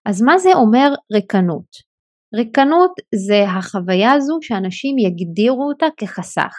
אז 0.06 0.22
מה 0.22 0.38
זה 0.38 0.48
אומר 0.54 0.88
ריקנות? 1.14 1.70
ריקנות 2.34 2.92
זה 3.26 3.50
החוויה 3.58 4.12
הזו 4.12 4.38
שאנשים 4.42 4.98
יגדירו 4.98 5.68
אותה 5.68 5.86
כחסך. 5.96 6.54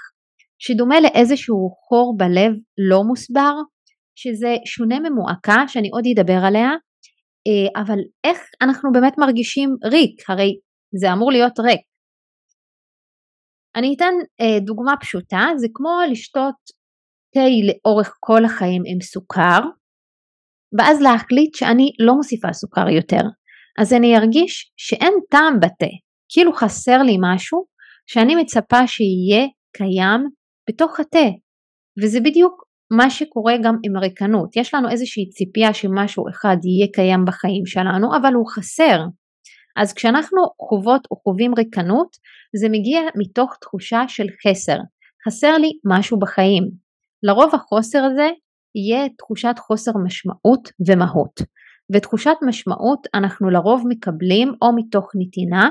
שדומה 0.59 1.01
לאיזשהו 1.01 1.69
חור 1.69 2.15
בלב 2.17 2.51
לא 2.89 3.03
מוסבר, 3.03 3.53
שזה 4.15 4.55
שונה 4.65 4.99
ממועקה 4.99 5.67
שאני 5.67 5.89
עוד 5.89 6.03
אדבר 6.13 6.39
עליה, 6.47 6.69
אה, 7.47 7.81
אבל 7.81 7.99
איך 8.23 8.39
אנחנו 8.61 8.91
באמת 8.91 9.13
מרגישים 9.17 9.69
ריק? 9.83 10.29
הרי 10.29 10.59
זה 10.99 11.13
אמור 11.13 11.31
להיות 11.31 11.59
ריק. 11.59 11.81
אני 13.75 13.95
אתן 13.97 14.13
אה, 14.41 14.59
דוגמה 14.65 14.93
פשוטה, 14.99 15.45
זה 15.57 15.67
כמו 15.73 15.89
לשתות 16.11 16.55
תה 17.33 17.39
לאורך 17.67 18.15
כל 18.19 18.45
החיים 18.45 18.81
עם 18.85 19.01
סוכר, 19.01 19.59
ואז 20.77 21.01
להחליט 21.01 21.55
שאני 21.55 21.91
לא 21.99 22.13
מוסיפה 22.15 22.53
סוכר 22.53 22.89
יותר. 22.89 23.21
אז 23.79 23.93
אני 23.93 24.17
ארגיש 24.17 24.73
שאין 24.77 25.13
טעם 25.29 25.59
בתה, 25.59 25.93
כאילו 26.29 26.53
חסר 26.53 26.97
לי 27.03 27.17
משהו 27.21 27.65
שאני 28.07 28.35
מצפה 28.35 28.87
שיהיה 28.87 29.47
קיים 29.77 30.36
בתוך 30.69 30.99
התה. 30.99 31.27
וזה 32.03 32.19
בדיוק 32.19 32.67
מה 32.91 33.09
שקורה 33.09 33.53
גם 33.63 33.75
עם 33.83 33.95
הריקנות. 33.95 34.55
יש 34.55 34.73
לנו 34.73 34.89
איזושהי 34.89 35.29
ציפייה 35.29 35.73
שמשהו 35.73 36.29
אחד 36.29 36.57
יהיה 36.63 36.87
קיים 36.93 37.25
בחיים 37.25 37.65
שלנו 37.65 38.07
אבל 38.17 38.33
הוא 38.33 38.47
חסר. 38.47 38.99
אז 39.77 39.93
כשאנחנו 39.93 40.41
חוות 40.69 41.07
או 41.11 41.15
חווים 41.15 41.53
ריקנות 41.57 42.07
זה 42.55 42.69
מגיע 42.69 42.99
מתוך 43.15 43.57
תחושה 43.61 44.01
של 44.07 44.25
חסר. 44.47 44.77
חסר 45.27 45.57
לי 45.57 45.71
משהו 45.85 46.19
בחיים. 46.19 46.63
לרוב 47.23 47.55
החוסר 47.55 48.03
הזה 48.03 48.29
יהיה 48.75 49.09
תחושת 49.17 49.55
חוסר 49.59 49.91
משמעות 50.05 50.71
ומהות. 50.87 51.41
ותחושת 51.93 52.35
משמעות 52.47 53.07
אנחנו 53.13 53.49
לרוב 53.49 53.83
מקבלים 53.87 54.53
או 54.61 54.75
מתוך 54.75 55.11
נתינה 55.15 55.69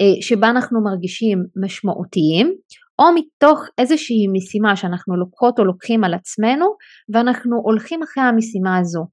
אה, 0.00 0.22
שבה 0.22 0.50
אנחנו 0.50 0.82
מרגישים 0.84 1.38
משמעותיים 1.64 2.54
או 3.00 3.04
מתוך 3.14 3.60
איזושהי 3.78 4.26
משימה 4.32 4.76
שאנחנו 4.76 5.16
לוקחות 5.16 5.58
או 5.58 5.64
לוקחים 5.64 6.04
על 6.04 6.14
עצמנו 6.14 6.66
ואנחנו 7.14 7.56
הולכים 7.56 8.02
אחרי 8.02 8.24
המשימה 8.24 8.78
הזו. 8.78 9.06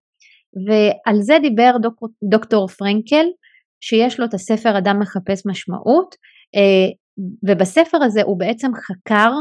ועל 0.67 1.21
זה 1.21 1.37
דיבר 1.41 1.71
דוק, 1.81 1.99
דוקטור 2.29 2.67
פרנקל 2.67 3.25
שיש 3.81 4.19
לו 4.19 4.25
את 4.25 4.33
הספר 4.33 4.77
אדם 4.77 4.99
מחפש 4.99 5.43
משמעות 5.45 6.15
אה, 6.55 6.89
ובספר 7.47 7.97
הזה 8.03 8.21
הוא 8.23 8.39
בעצם 8.39 8.71
חקר 8.75 9.31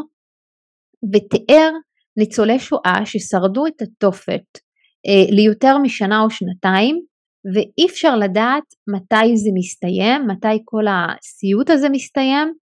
ותיאר 1.13 1.71
ניצולי 2.17 2.59
שואה 2.59 3.01
ששרדו 3.05 3.67
את 3.67 3.83
התופת 3.83 4.49
אה, 5.07 5.35
ליותר 5.37 5.79
משנה 5.79 6.21
או 6.21 6.31
שנתיים 6.31 6.97
ואי 7.55 7.87
אפשר 7.87 8.17
לדעת 8.17 8.65
מתי 8.95 9.37
זה 9.37 9.51
מסתיים, 9.55 10.27
מתי 10.27 10.63
כל 10.65 10.85
הסיוט 10.89 11.71
הזה 11.71 11.89
מסתיים 11.89 12.53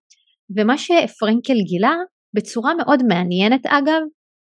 ומה 0.57 0.79
שפרנקל 0.79 1.59
גילה 1.69 1.95
בצורה 2.35 2.75
מאוד 2.75 3.03
מעניינת 3.09 3.67
אגב, 3.67 4.01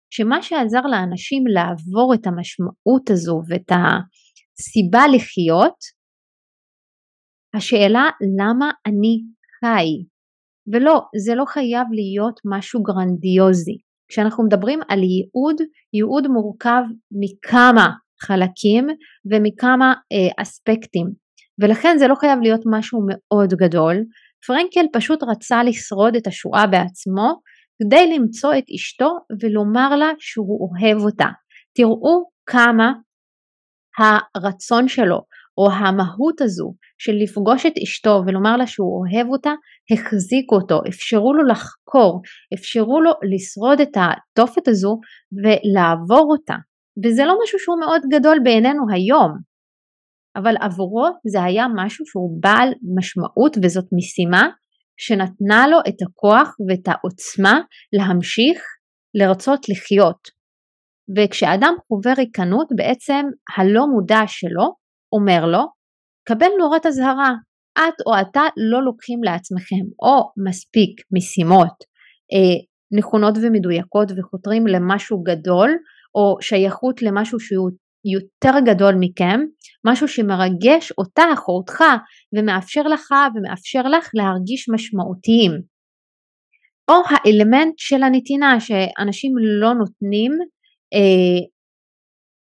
שמה 0.10 0.41
שעזר 0.41 0.81
לאנשים 0.81 1.43
לעבור 1.48 2.13
את 2.13 2.27
המשמעות 2.27 3.10
הזו 3.10 3.41
ואת 3.50 3.72
הסיבה 3.72 5.07
לחיות, 5.15 5.77
השאלה 7.55 8.10
למה 8.39 8.72
אני 8.88 9.22
חי, 9.60 9.88
ולא, 10.74 11.01
זה 11.25 11.36
לא 11.36 11.45
חייב 11.45 11.88
להיות 11.91 12.39
משהו 12.45 12.83
גרנדיוזי. 12.83 13.77
כשאנחנו 14.07 14.43
מדברים 14.43 14.79
על 14.89 15.00
ייעוד, 15.00 15.62
ייעוד 15.93 16.27
מורכב 16.27 16.83
מכמה 17.12 17.89
חלקים 18.22 18.88
ומכמה 19.31 19.93
אה, 20.12 20.43
אספקטים, 20.43 21.07
ולכן 21.62 21.95
זה 22.00 22.07
לא 22.07 22.15
חייב 22.15 22.39
להיות 22.41 22.62
משהו 22.72 23.00
מאוד 23.10 23.53
גדול, 23.53 23.95
פרנקל 24.47 24.85
פשוט 24.93 25.23
רצה 25.23 25.63
לשרוד 25.63 26.15
את 26.15 26.27
השואה 26.27 26.67
בעצמו 26.67 27.41
כדי 27.83 28.15
למצוא 28.15 28.53
את 28.57 28.63
אשתו 28.75 29.09
ולומר 29.41 29.95
לה 29.95 30.12
שהוא 30.19 30.69
אוהב 30.69 30.97
אותה. 31.05 31.27
תראו 31.75 32.25
כמה 32.45 32.93
הרצון 34.00 34.88
שלו 34.88 35.21
או 35.57 35.71
המהות 35.71 36.41
הזו 36.41 36.73
של 36.97 37.12
לפגוש 37.23 37.65
את 37.65 37.73
אשתו 37.83 38.21
ולומר 38.25 38.57
לה 38.57 38.67
שהוא 38.67 39.00
אוהב 39.00 39.27
אותה, 39.27 39.51
החזיקו 39.91 40.55
אותו, 40.55 40.81
אפשרו 40.89 41.33
לו 41.33 41.43
לחקור, 41.43 42.21
אפשרו 42.53 43.01
לו 43.01 43.12
לשרוד 43.33 43.79
את 43.81 43.97
התופת 43.97 44.67
הזו 44.67 45.00
ולעבור 45.43 46.27
אותה. 46.31 46.55
וזה 47.05 47.25
לא 47.25 47.38
משהו 47.43 47.59
שהוא 47.59 47.79
מאוד 47.79 48.01
גדול 48.12 48.38
בעינינו 48.43 48.83
היום, 48.93 49.31
אבל 50.36 50.56
עבורו 50.62 51.08
זה 51.32 51.44
היה 51.44 51.66
משהו 51.75 52.06
שהוא 52.06 52.42
בעל 52.42 52.70
משמעות 52.98 53.58
וזאת 53.63 53.86
משימה 53.98 54.50
שנתנה 54.98 55.68
לו 55.68 55.78
את 55.88 56.02
הכוח 56.02 56.56
ואת 56.68 56.88
העוצמה 56.88 57.60
להמשיך 57.94 58.62
לרצות 59.13 59.70
לחיות. 59.70 60.44
וכשאדם 61.16 61.74
חווה 61.88 62.13
ריקנות 62.18 62.68
בעצם 62.75 63.25
הלא 63.58 63.88
מודע 63.88 64.22
שלו 64.28 64.75
אומר 65.16 65.46
לו 65.46 65.62
קבל 66.28 66.52
נורת 66.60 66.86
אזהרה 66.86 67.32
את 67.78 68.02
או 68.06 68.12
אתה 68.22 68.42
לא 68.72 68.84
לוקחים 68.84 69.24
לעצמכם 69.24 69.86
או 70.02 70.32
מספיק 70.48 71.02
משימות 71.16 71.78
אה, 72.34 72.58
נכונות 72.98 73.34
ומדויקות 73.42 74.12
וחותרים 74.12 74.68
למשהו 74.68 75.24
גדול 75.24 75.72
או 76.16 76.38
שייכות 76.42 77.02
למשהו 77.02 77.40
שהוא 77.40 77.72
יותר 78.05 78.60
גדול 78.65 78.95
מכם, 79.00 79.39
משהו 79.86 80.07
שמרגש 80.07 80.91
אותך 80.98 81.39
או 81.48 81.53
אותך 81.57 81.83
ומאפשר 82.38 82.83
לך 82.83 83.12
ומאפשר 83.36 83.81
לך 83.81 84.10
להרגיש 84.13 84.69
משמעותיים. 84.74 85.51
או 86.89 86.95
האלמנט 87.10 87.74
של 87.77 88.03
הנתינה 88.03 88.60
שאנשים 88.60 89.31
לא 89.62 89.74
נותנים 89.74 90.31
אה, 90.93 91.48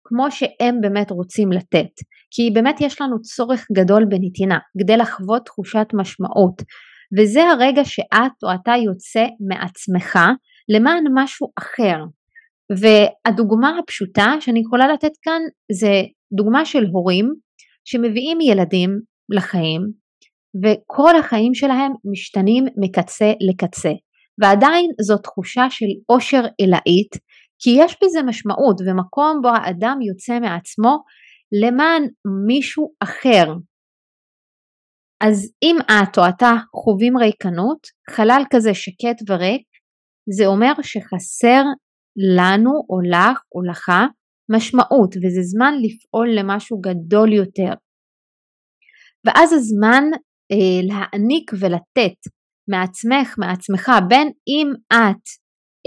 כמו 0.04 0.30
שהם 0.30 0.80
באמת 0.80 1.10
רוצים 1.10 1.52
לתת. 1.52 1.92
כי 2.30 2.50
באמת 2.54 2.80
יש 2.80 3.00
לנו 3.00 3.22
צורך 3.22 3.66
גדול 3.72 4.04
בנתינה, 4.04 4.58
כדי 4.82 4.96
לחוות 4.96 5.44
תחושת 5.44 5.86
משמעות. 5.94 6.62
וזה 7.18 7.42
הרגע 7.42 7.84
שאת 7.84 8.32
או 8.42 8.48
אתה 8.54 8.72
יוצא 8.84 9.24
מעצמך 9.48 10.18
למען 10.68 11.04
משהו 11.14 11.52
אחר. 11.58 11.96
והדוגמה 12.70 13.78
הפשוטה 13.78 14.34
שאני 14.40 14.60
יכולה 14.60 14.88
לתת 14.88 15.12
כאן 15.22 15.40
זה 15.72 15.92
דוגמה 16.32 16.64
של 16.64 16.84
הורים 16.92 17.34
שמביאים 17.84 18.40
ילדים 18.40 18.90
לחיים 19.34 19.82
וכל 20.64 21.16
החיים 21.18 21.54
שלהם 21.54 21.92
משתנים 22.12 22.64
מקצה 22.76 23.32
לקצה 23.50 23.92
ועדיין 24.40 24.90
זו 25.00 25.18
תחושה 25.18 25.66
של 25.70 25.86
עושר 26.06 26.42
אלאית 26.60 27.12
כי 27.58 27.70
יש 27.78 27.96
בזה 28.04 28.22
משמעות 28.22 28.80
ומקום 28.80 29.40
בו 29.42 29.48
האדם 29.48 29.98
יוצא 30.02 30.40
מעצמו 30.40 30.98
למען 31.62 32.02
מישהו 32.46 32.92
אחר. 33.00 33.54
אז 35.20 35.52
אם 35.62 35.76
את 35.80 36.18
או 36.18 36.22
אתה 36.28 36.52
חווים 36.74 37.16
ריקנות, 37.16 37.86
חלל 38.10 38.42
כזה 38.52 38.74
שקט 38.74 39.30
וריק, 39.30 39.62
זה 40.36 40.46
אומר 40.46 40.72
שחסר 40.82 41.62
לנו 42.36 42.70
או 42.90 43.00
לך 43.00 43.38
או 43.54 43.62
לך 43.62 43.92
משמעות 44.56 45.14
וזה 45.16 45.42
זמן 45.42 45.74
לפעול 45.82 46.28
למשהו 46.38 46.80
גדול 46.80 47.32
יותר. 47.32 47.72
ואז 49.26 49.52
הזמן 49.52 50.04
אה, 50.52 50.80
להעניק 50.82 51.50
ולתת 51.60 52.18
מעצמך, 52.70 53.34
מעצמך, 53.38 53.90
בין 54.08 54.28
אם 54.48 54.68
את 54.92 55.24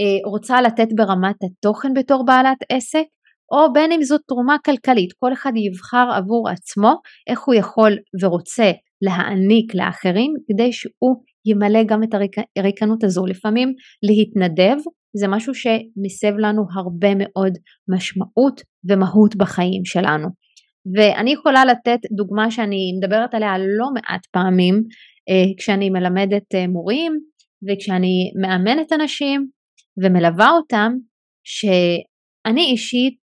אה, 0.00 0.30
רוצה 0.30 0.62
לתת 0.62 0.88
ברמת 0.96 1.36
התוכן 1.44 1.94
בתור 1.94 2.24
בעלת 2.24 2.58
עסק, 2.68 3.04
או 3.52 3.72
בין 3.72 3.92
אם 3.92 4.02
זאת 4.02 4.20
תרומה 4.28 4.56
כלכלית, 4.64 5.12
כל 5.18 5.32
אחד 5.32 5.52
יבחר 5.56 6.08
עבור 6.16 6.48
עצמו 6.48 6.92
איך 7.30 7.40
הוא 7.46 7.54
יכול 7.54 7.92
ורוצה 8.22 8.70
להעניק 9.02 9.74
לאחרים 9.74 10.34
כדי 10.48 10.72
שהוא 10.72 11.22
ימלא 11.44 11.84
גם 11.86 12.02
את 12.02 12.14
הריקנות 12.58 13.04
הזו. 13.04 13.26
לפעמים 13.26 13.72
להתנדב 14.02 14.76
זה 15.16 15.28
משהו 15.28 15.54
שמסב 15.54 16.36
לנו 16.38 16.62
הרבה 16.74 17.08
מאוד 17.18 17.52
משמעות 17.88 18.60
ומהות 18.88 19.36
בחיים 19.36 19.84
שלנו. 19.84 20.28
ואני 20.96 21.32
יכולה 21.32 21.64
לתת 21.64 21.98
דוגמה 22.16 22.50
שאני 22.50 22.92
מדברת 22.98 23.34
עליה 23.34 23.58
לא 23.58 23.86
מעט 23.94 24.26
פעמים 24.26 24.74
אה, 25.28 25.54
כשאני 25.58 25.90
מלמדת 25.90 26.54
אה, 26.54 26.66
מורים 26.66 27.12
וכשאני 27.68 28.32
מאמנת 28.42 28.92
אנשים 28.92 29.48
ומלווה 30.02 30.50
אותם, 30.50 30.92
שאני 31.44 32.62
אישית, 32.72 33.20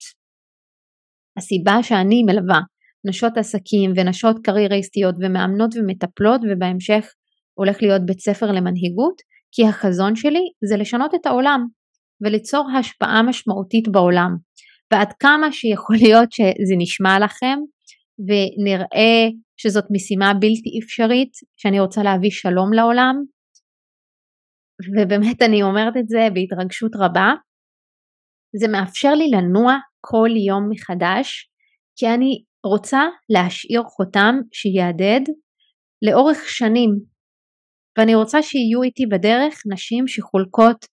הסיבה 1.37 1.83
שאני 1.83 2.23
מלווה 2.23 2.59
נשות 3.07 3.37
עסקים 3.37 3.93
ונשות 3.95 4.35
קרייריסטיות 4.43 5.15
ומאמנות 5.19 5.75
ומטפלות 5.75 6.41
ובהמשך 6.43 7.05
הולך 7.53 7.81
להיות 7.81 8.01
בית 8.05 8.19
ספר 8.19 8.45
למנהיגות, 8.45 9.15
כי 9.55 9.67
החזון 9.67 10.15
שלי 10.15 10.45
זה 10.69 10.77
לשנות 10.77 11.15
את 11.15 11.25
העולם 11.25 11.67
וליצור 12.21 12.69
השפעה 12.79 13.23
משמעותית 13.23 13.87
בעולם. 13.91 14.29
ועד 14.93 15.13
כמה 15.19 15.51
שיכול 15.51 15.95
להיות 16.03 16.31
שזה 16.31 16.75
נשמע 16.77 17.19
לכם 17.19 17.59
ונראה 18.27 19.29
שזאת 19.57 19.85
משימה 19.91 20.33
בלתי 20.33 20.79
אפשרית, 20.83 21.31
שאני 21.57 21.79
רוצה 21.79 22.03
להביא 22.03 22.31
שלום 22.31 22.73
לעולם, 22.73 23.15
ובאמת 24.95 25.41
אני 25.41 25.63
אומרת 25.63 25.93
את 25.97 26.07
זה 26.07 26.27
בהתרגשות 26.33 26.91
רבה, 26.95 27.33
זה 28.59 28.67
מאפשר 28.67 29.13
לי 29.13 29.27
לנוע 29.31 29.77
כל 30.01 30.29
יום 30.47 30.69
מחדש, 30.69 31.49
כי 31.95 32.07
אני 32.07 32.43
רוצה 32.65 33.01
להשאיר 33.29 33.83
חותם 33.83 34.35
שיהדהד 34.53 35.23
לאורך 36.01 36.37
שנים, 36.47 36.89
ואני 37.97 38.15
רוצה 38.15 38.41
שיהיו 38.41 38.83
איתי 38.83 39.05
בדרך 39.05 39.61
נשים 39.73 40.07
שחולקות 40.07 40.85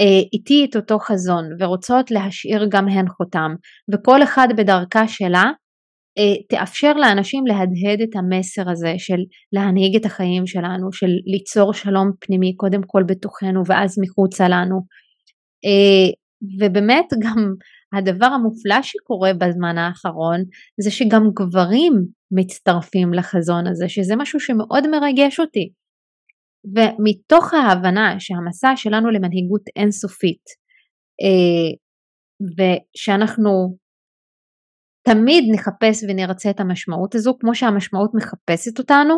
אה, 0.00 0.22
איתי 0.32 0.66
את 0.70 0.76
אותו 0.76 0.98
חזון 0.98 1.44
ורוצות 1.60 2.10
להשאיר 2.10 2.66
גם 2.70 2.88
הן 2.88 3.08
חותם, 3.08 3.54
וכל 3.92 4.22
אחד 4.22 4.48
בדרכה 4.56 5.08
שלה 5.08 5.44
אה, 6.18 6.42
תאפשר 6.48 6.92
לאנשים 6.92 7.46
להדהד 7.46 8.00
את 8.02 8.16
המסר 8.16 8.70
הזה 8.70 8.94
של 8.98 9.18
להנהיג 9.52 9.96
את 9.96 10.04
החיים 10.06 10.46
שלנו, 10.46 10.92
של 10.92 11.10
ליצור 11.26 11.72
שלום 11.72 12.10
פנימי 12.20 12.56
קודם 12.56 12.80
כל 12.86 13.02
בתוכנו 13.08 13.62
ואז 13.66 13.96
מחוצה 14.02 14.48
לנו. 14.48 14.80
אה, 15.64 16.10
ובאמת 16.60 17.06
גם 17.22 17.54
הדבר 17.94 18.26
המופלא 18.26 18.82
שקורה 18.82 19.32
בזמן 19.34 19.78
האחרון 19.78 20.40
זה 20.80 20.90
שגם 20.90 21.22
גברים 21.34 21.92
מצטרפים 22.30 23.14
לחזון 23.14 23.66
הזה, 23.66 23.88
שזה 23.88 24.16
משהו 24.16 24.40
שמאוד 24.40 24.86
מרגש 24.90 25.40
אותי. 25.40 25.68
ומתוך 26.74 27.54
ההבנה 27.54 28.14
שהמסע 28.18 28.76
שלנו 28.76 29.10
למנהיגות 29.10 29.62
אינסופית 29.76 30.44
אה, 31.22 31.70
ושאנחנו 32.56 33.76
תמיד 35.08 35.44
נחפש 35.52 36.04
ונרצה 36.08 36.50
את 36.50 36.60
המשמעות 36.60 37.14
הזו 37.14 37.36
כמו 37.40 37.54
שהמשמעות 37.54 38.10
מחפשת 38.14 38.78
אותנו, 38.78 39.14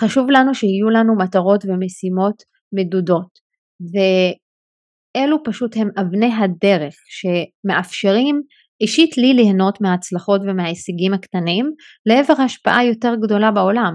חשוב 0.00 0.30
לנו 0.30 0.54
שיהיו 0.54 0.90
לנו 0.90 1.16
מטרות 1.18 1.64
ומשימות 1.64 2.42
מדודות. 2.72 3.46
ואלו 3.92 5.36
פשוט 5.44 5.76
הם 5.76 5.88
אבני 6.00 6.30
הדרך 6.34 6.94
שמאפשרים 7.06 8.42
אישית 8.80 9.18
לי 9.18 9.34
ליהנות 9.34 9.80
מההצלחות 9.80 10.40
ומההישגים 10.44 11.14
הקטנים 11.14 11.70
לעבר 12.06 12.42
השפעה 12.42 12.84
יותר 12.84 13.14
גדולה 13.22 13.50
בעולם 13.50 13.92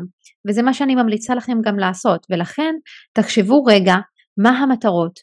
וזה 0.47 0.62
מה 0.62 0.73
שאני 0.73 0.95
ממליצה 0.95 1.36
לכם 1.36 1.58
גם 1.63 1.80
לעשות. 1.80 2.27
ולכן 2.30 2.75
תחשבו 3.13 3.63
רגע 3.63 3.95
מה 4.38 4.49
המטרות, 4.49 5.19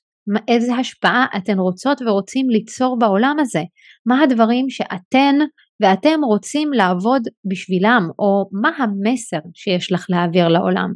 איזה 0.48 0.74
השפעה 0.74 1.26
אתן 1.36 1.58
רוצות 1.58 2.02
ורוצים 2.02 2.50
ליצור 2.50 2.98
בעולם 2.98 3.36
הזה, 3.40 3.62
מה 4.06 4.22
הדברים 4.22 4.70
שאתן 4.70 5.34
ואתם 5.82 6.20
רוצים 6.24 6.72
לעבוד 6.72 7.22
בשבילם? 7.50 8.08
או 8.18 8.44
מה 8.62 8.70
המסר 8.78 9.38
שיש 9.54 9.92
לך 9.92 10.06
להעביר 10.08 10.48
לעולם. 10.48 10.92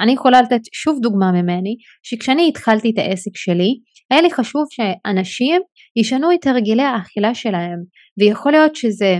אני 0.00 0.12
יכולה 0.12 0.42
לתת 0.42 0.60
שוב 0.72 0.98
דוגמה 1.02 1.32
ממני 1.32 1.76
שכשאני 2.02 2.48
התחלתי 2.48 2.90
את 2.90 2.98
העסק 2.98 3.36
שלי 3.36 3.78
היה 4.10 4.22
לי 4.22 4.30
חשוב 4.30 4.64
שאנשים 4.70 5.62
ישנו 5.96 6.32
את 6.32 6.46
הרגלי 6.46 6.82
האכילה 6.82 7.34
שלהם. 7.34 7.78
ויכול 8.18 8.52
להיות 8.52 8.76
שזה 8.76 9.18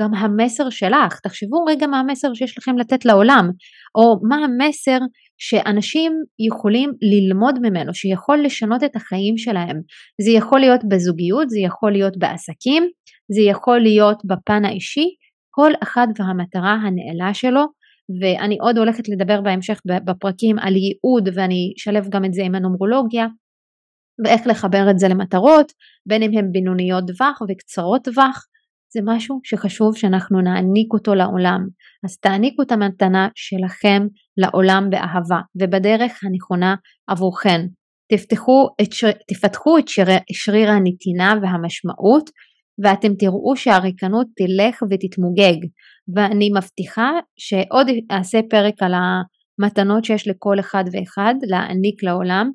גם 0.00 0.14
המסר 0.14 0.70
שלך, 0.70 1.20
תחשבו 1.22 1.64
רגע 1.64 1.86
מה 1.86 2.00
המסר 2.00 2.34
שיש 2.34 2.58
לכם 2.58 2.78
לתת 2.78 3.04
לעולם, 3.04 3.50
או 3.94 4.16
מה 4.28 4.36
המסר 4.36 4.98
שאנשים 5.38 6.12
יכולים 6.38 6.90
ללמוד 7.02 7.58
ממנו, 7.58 7.94
שיכול 7.94 8.38
לשנות 8.44 8.84
את 8.84 8.96
החיים 8.96 9.38
שלהם. 9.38 9.80
זה 10.22 10.30
יכול 10.30 10.60
להיות 10.60 10.80
בזוגיות, 10.88 11.50
זה 11.50 11.60
יכול 11.60 11.92
להיות 11.92 12.16
בעסקים, 12.16 12.82
זה 13.34 13.42
יכול 13.42 13.78
להיות 13.80 14.22
בפן 14.24 14.64
האישי, 14.64 15.08
כל 15.50 15.72
אחד 15.82 16.06
והמטרה 16.18 16.72
הנעלה 16.72 17.34
שלו, 17.34 17.64
ואני 18.20 18.56
עוד 18.60 18.78
הולכת 18.78 19.08
לדבר 19.08 19.40
בהמשך 19.40 19.80
בפרקים 20.04 20.58
על 20.58 20.74
ייעוד 20.76 21.28
ואני 21.34 21.72
אשלב 21.78 22.08
גם 22.08 22.24
את 22.24 22.34
זה 22.34 22.42
עם 22.44 22.54
הנומרולוגיה 22.54 23.26
ואיך 24.24 24.46
לחבר 24.46 24.90
את 24.90 24.98
זה 24.98 25.08
למטרות, 25.08 25.72
בין 26.06 26.22
אם 26.22 26.38
הן 26.38 26.52
בינוניות 26.52 27.04
טווח 27.06 27.42
וקצרות 27.48 28.04
טווח, 28.04 28.46
זה 28.92 29.00
משהו 29.04 29.40
שחשוב 29.44 29.96
שאנחנו 29.96 30.40
נעניק 30.40 30.92
אותו 30.92 31.14
לעולם. 31.14 31.60
אז 32.04 32.18
תעניקו 32.18 32.62
את 32.62 32.72
המתנה 32.72 33.28
שלכם 33.34 34.02
לעולם 34.36 34.90
באהבה 34.90 35.40
ובדרך 35.60 36.20
הנכונה 36.24 36.74
עבורכן. 37.06 37.60
תפתחו 38.12 38.68
את. 38.82 38.88
תפתחו 39.28 39.78
את 39.78 39.88
שריר, 39.88 40.18
שריר 40.32 40.70
הנתינה 40.70 41.34
והמשמעות 41.42 42.30
ואתם 42.84 43.14
תראו 43.18 43.56
שהריקנות 43.56 44.26
תלך 44.36 44.82
ותתמוגג 44.82 45.66
ואני 46.14 46.50
מבטיחה 46.56 47.10
שעוד 47.38 47.86
אעשה 48.12 48.40
פרק 48.50 48.74
על 48.80 48.92
המתנות 48.94 50.04
שיש 50.04 50.28
לכל 50.28 50.60
אחד 50.60 50.84
ואחד 50.92 51.34
להעניק 51.50 52.02
לעולם 52.02 52.50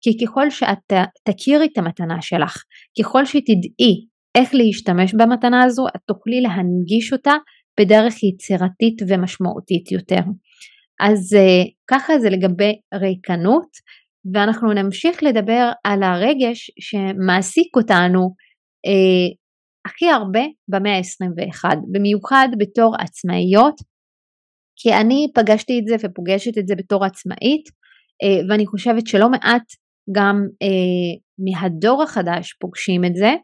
כי 0.00 0.24
ככל 0.24 0.50
שאת 0.50 0.92
תכירי 1.28 1.68
את 1.72 1.78
המתנה 1.78 2.22
שלך, 2.22 2.62
ככל 3.00 3.24
שתדעי 3.24 4.06
איך 4.34 4.54
להשתמש 4.54 5.14
במתנה 5.14 5.64
הזו, 5.64 5.86
את 5.96 6.00
תוכלי 6.06 6.40
להנגיש 6.40 7.12
אותה 7.12 7.34
בדרך 7.80 8.22
יצירתית 8.22 9.02
ומשמעותית 9.08 9.92
יותר. 9.92 10.22
אז 11.00 11.34
uh, 11.34 11.68
ככה 11.90 12.18
זה 12.18 12.30
לגבי 12.30 12.72
ריקנות, 12.94 13.68
ואנחנו 14.34 14.72
נמשיך 14.72 15.22
לדבר 15.22 15.70
על 15.84 16.02
הרגש 16.02 16.70
שמעסיק 16.80 17.76
אותנו 17.76 18.20
uh, 18.86 19.34
הכי 19.86 20.06
הרבה 20.10 20.40
במאה 20.68 20.96
ה-21, 20.96 21.64
במיוחד 21.92 22.48
בתור 22.58 22.94
עצמאיות, 23.00 23.74
כי 24.76 24.94
אני 24.94 25.26
פגשתי 25.34 25.78
את 25.78 25.86
זה 25.86 25.96
ופוגשת 26.08 26.58
את 26.58 26.66
זה 26.66 26.74
בתור 26.74 27.04
עצמאית, 27.04 27.68
uh, 27.68 28.50
ואני 28.50 28.66
חושבת 28.66 29.06
שלא 29.06 29.30
מעט 29.30 29.64
גם 30.12 30.36
אה, 30.62 31.14
מהדור 31.38 32.02
החדש 32.02 32.52
פוגשים 32.60 33.04
את 33.04 33.14
זה, 33.14 33.34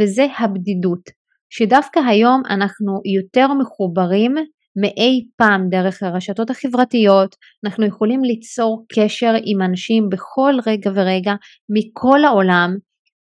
וזה 0.00 0.26
הבדידות, 0.38 1.10
שדווקא 1.50 2.00
היום 2.08 2.42
אנחנו 2.50 3.00
יותר 3.16 3.46
מחוברים 3.54 4.34
מאי 4.80 5.26
פעם 5.36 5.68
דרך 5.68 6.02
הרשתות 6.02 6.50
החברתיות, 6.50 7.36
אנחנו 7.64 7.86
יכולים 7.86 8.24
ליצור 8.24 8.84
קשר 8.92 9.32
עם 9.44 9.62
אנשים 9.62 10.08
בכל 10.08 10.54
רגע 10.66 10.90
ורגע 10.94 11.34
מכל 11.68 12.24
העולם, 12.24 12.76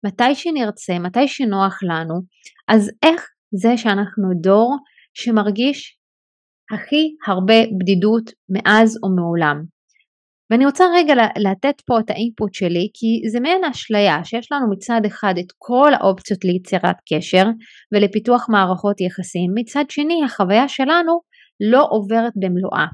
מתי 0.06 0.36
שנרצה, 0.36 1.00
מתי 1.00 1.28
שנוח 1.28 1.80
לנו, 1.84 2.22
אז 2.68 2.92
איך 3.04 3.28
זה 3.52 3.78
שאנחנו 3.78 4.30
דור 4.42 4.78
שמרגיש 5.14 5.98
הכי 6.74 7.16
הרבה 7.28 7.54
בדידות 7.80 8.32
מאז 8.50 8.98
ומעולם. 9.04 9.79
ואני 10.52 10.66
רוצה 10.66 10.84
רגע 10.96 11.14
לתת 11.38 11.82
פה 11.86 12.00
את 12.00 12.10
האינפוט 12.10 12.54
שלי 12.54 12.90
כי 12.94 13.30
זה 13.32 13.40
מעין 13.40 13.64
אשליה 13.66 14.24
שיש 14.24 14.52
לנו 14.52 14.72
מצד 14.72 15.02
אחד 15.08 15.34
את 15.40 15.52
כל 15.58 15.92
האופציות 15.94 16.46
ליצירת 16.46 16.96
קשר 17.14 17.44
ולפיתוח 17.94 18.46
מערכות 18.50 19.02
יחסים, 19.02 19.52
מצד 19.56 19.84
שני 19.90 20.24
החוויה 20.26 20.68
שלנו 20.68 21.20
לא 21.72 21.88
עוברת 21.90 22.34
במלואה. 22.36 22.86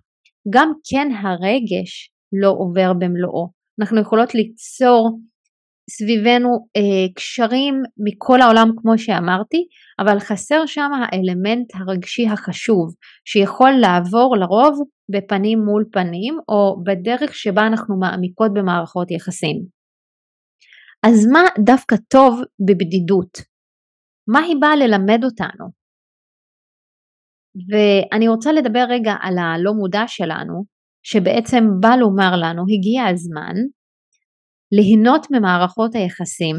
גם 0.49 0.71
כן 0.89 1.07
הרגש 1.11 2.09
לא 2.41 2.49
עובר 2.49 2.93
במלואו. 2.93 3.49
אנחנו 3.79 4.01
יכולות 4.01 4.35
ליצור 4.35 5.19
סביבנו 5.89 6.49
אה, 6.77 7.13
קשרים 7.15 7.81
מכל 7.97 8.41
העולם 8.41 8.69
כמו 8.81 8.97
שאמרתי, 8.97 9.67
אבל 9.99 10.19
חסר 10.19 10.65
שם 10.65 10.89
האלמנט 10.93 11.67
הרגשי 11.75 12.27
החשוב 12.27 12.93
שיכול 13.25 13.71
לעבור 13.71 14.37
לרוב 14.37 14.79
בפנים 15.09 15.59
מול 15.59 15.85
פנים 15.91 16.37
או 16.49 16.83
בדרך 16.83 17.35
שבה 17.35 17.67
אנחנו 17.67 17.99
מעמיקות 17.99 18.51
במערכות 18.53 19.11
יחסים. 19.11 19.57
אז 21.07 21.27
מה 21.31 21.39
דווקא 21.65 21.95
טוב 22.09 22.41
בבדידות? 22.67 23.37
מה 24.27 24.39
היא 24.39 24.55
באה 24.61 24.75
ללמד 24.75 25.23
אותנו? 25.23 25.65
ואני 27.69 28.27
רוצה 28.27 28.51
לדבר 28.51 28.85
רגע 28.89 29.13
על 29.21 29.37
הלא 29.37 29.73
מודע 29.73 30.03
שלנו, 30.07 30.63
שבעצם 31.03 31.63
בא 31.79 31.95
לומר 31.99 32.31
לנו 32.35 32.63
הגיע 32.73 33.03
הזמן 33.13 33.55
ליהנות 34.71 35.27
ממערכות 35.31 35.95
היחסים 35.95 36.55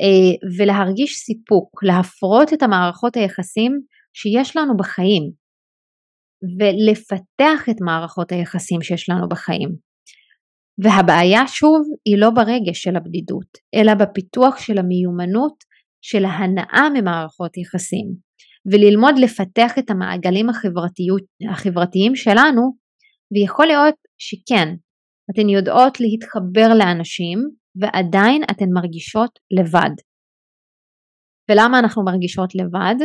אה, 0.00 0.48
ולהרגיש 0.58 1.14
סיפוק, 1.14 1.84
להפרות 1.84 2.52
את 2.52 2.62
המערכות 2.62 3.16
היחסים 3.16 3.72
שיש 4.14 4.56
לנו 4.56 4.76
בחיים 4.76 5.45
ולפתח 6.58 7.68
את 7.70 7.76
מערכות 7.80 8.32
היחסים 8.32 8.82
שיש 8.82 9.08
לנו 9.08 9.28
בחיים. 9.28 9.68
והבעיה 10.84 11.46
שוב 11.46 11.80
היא 12.04 12.18
לא 12.18 12.30
ברגש 12.30 12.82
של 12.82 12.96
הבדידות, 12.96 13.58
אלא 13.74 13.94
בפיתוח 13.94 14.58
של 14.58 14.78
המיומנות 14.78 15.64
של 16.02 16.24
ההנאה 16.24 16.88
ממערכות 16.94 17.56
יחסים, 17.56 18.06
וללמוד 18.72 19.14
לפתח 19.18 19.78
את 19.78 19.90
המעגלים 19.90 20.46
החברתיים 21.50 22.16
שלנו, 22.16 22.62
ויכול 23.32 23.66
להיות 23.66 23.94
שכן, 24.18 24.68
אתן 25.30 25.48
יודעות 25.48 26.00
להתחבר 26.00 26.68
לאנשים 26.78 27.38
ועדיין 27.80 28.42
אתן 28.50 28.68
מרגישות 28.74 29.38
לבד. 29.50 29.94
ולמה 31.50 31.78
אנחנו 31.78 32.04
מרגישות 32.04 32.54
לבד 32.54 32.98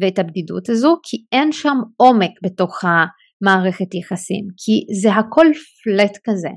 ואת 0.00 0.18
הבדידות 0.18 0.68
הזו? 0.68 0.96
כי 1.02 1.16
אין 1.32 1.52
שם 1.52 1.76
עומק 1.96 2.30
בתוך 2.42 2.80
המערכת 2.84 3.94
יחסים, 3.94 4.44
כי 4.56 5.00
זה 5.00 5.12
הכל 5.12 5.46
פלט 5.84 6.18
כזה, 6.24 6.52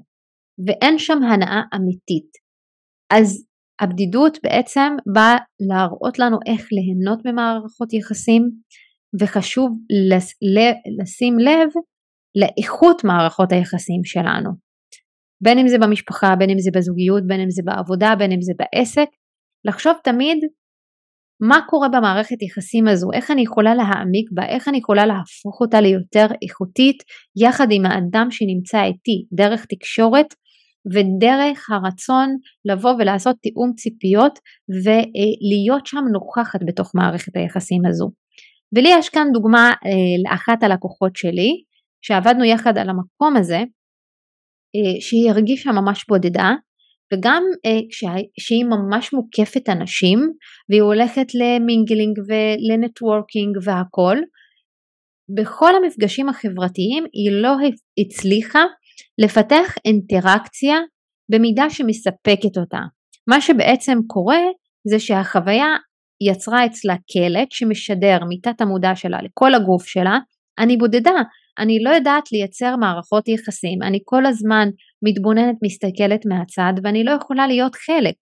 ואין 0.67 0.99
שם 0.99 1.23
הנאה 1.23 1.61
אמיתית. 1.75 2.31
אז 3.13 3.45
הבדידות 3.81 4.37
בעצם 4.43 4.95
באה 5.13 5.37
להראות 5.69 6.19
לנו 6.19 6.37
איך 6.45 6.67
ליהנות 6.71 7.25
ממערכות 7.25 7.93
יחסים, 7.93 8.43
וחשוב 9.19 9.69
לשים 11.01 11.39
לב 11.39 11.69
לאיכות 12.35 13.03
מערכות 13.03 13.51
היחסים 13.51 14.01
שלנו. 14.03 14.49
בין 15.43 15.59
אם 15.59 15.67
זה 15.67 15.77
במשפחה, 15.77 16.35
בין 16.39 16.49
אם 16.49 16.59
זה 16.59 16.71
בזוגיות, 16.75 17.23
בין 17.27 17.39
אם 17.41 17.49
זה 17.49 17.61
בעבודה, 17.65 18.13
בין 18.19 18.31
אם 18.31 18.41
זה 18.41 18.53
בעסק, 18.59 19.09
לחשוב 19.67 19.93
תמיד 20.03 20.37
מה 21.41 21.59
קורה 21.69 21.89
במערכת 21.89 22.41
יחסים 22.41 22.87
הזו, 22.87 23.11
איך 23.13 23.31
אני 23.31 23.41
יכולה 23.41 23.75
להעמיק 23.75 24.29
בה, 24.31 24.45
איך 24.45 24.67
אני 24.67 24.77
יכולה 24.77 25.05
להפוך 25.05 25.61
אותה 25.61 25.81
ליותר 25.81 26.25
איכותית 26.43 27.03
יחד 27.35 27.67
עם 27.71 27.85
האדם 27.85 28.27
שנמצא 28.31 28.83
איתי, 28.83 29.25
דרך 29.33 29.65
תקשורת 29.65 30.33
ודרך 30.93 31.69
הרצון 31.69 32.37
לבוא 32.65 32.93
ולעשות 32.99 33.35
תיאום 33.41 33.73
ציפיות 33.75 34.39
ולהיות 34.69 35.85
שם 35.85 36.03
נוכחת 36.13 36.59
בתוך 36.65 36.91
מערכת 36.95 37.35
היחסים 37.35 37.81
הזו. 37.85 38.11
ולי 38.75 38.89
יש 38.99 39.09
כאן 39.09 39.27
דוגמה 39.33 39.69
אה, 39.85 40.31
לאחת 40.31 40.63
הלקוחות 40.63 41.15
שלי, 41.15 41.51
שעבדנו 42.01 42.43
יחד 42.43 42.77
על 42.77 42.89
המקום 42.89 43.37
הזה, 43.37 43.57
אה, 44.75 45.01
שהיא 45.01 45.29
הרגישה 45.29 45.71
ממש 45.71 46.05
בודדה 46.09 46.51
וגם 47.13 47.43
אה, 47.65 47.79
שהיא 48.39 48.65
ממש 48.65 49.13
מוקפת 49.13 49.69
אנשים 49.69 50.19
והיא 50.69 50.81
הולכת 50.81 51.27
ל 51.33 51.42
mingling 51.42 52.17
ול 52.27 52.49
networking 52.49 53.57
והכל 53.63 54.17
בכל 55.35 55.75
המפגשים 55.75 56.29
החברתיים 56.29 57.03
היא 57.13 57.31
לא 57.31 57.53
הצליחה 57.99 58.63
לפתח 59.17 59.75
אינטראקציה 59.85 60.77
במידה 61.31 61.69
שמספקת 61.69 62.57
אותה. 62.57 62.79
מה 63.27 63.41
שבעצם 63.41 63.97
קורה 64.07 64.41
זה 64.87 64.99
שהחוויה 64.99 65.75
יצרה 66.21 66.65
אצלה 66.65 66.95
קלט 67.13 67.51
שמשדר 67.51 68.17
מתת 68.29 68.61
המודע 68.61 68.95
שלה 68.95 69.17
לכל 69.21 69.53
הגוף 69.53 69.85
שלה, 69.85 70.17
אני 70.59 70.77
בודדה, 70.77 71.21
אני 71.59 71.83
לא 71.83 71.89
יודעת 71.89 72.31
לייצר 72.31 72.75
מערכות 72.75 73.27
יחסים, 73.27 73.81
אני 73.81 73.99
כל 74.05 74.25
הזמן 74.25 74.69
מתבוננת, 75.03 75.55
מסתכלת 75.63 76.25
מהצד 76.25 76.73
ואני 76.83 77.03
לא 77.03 77.11
יכולה 77.11 77.47
להיות 77.47 77.75
חלק. 77.75 78.15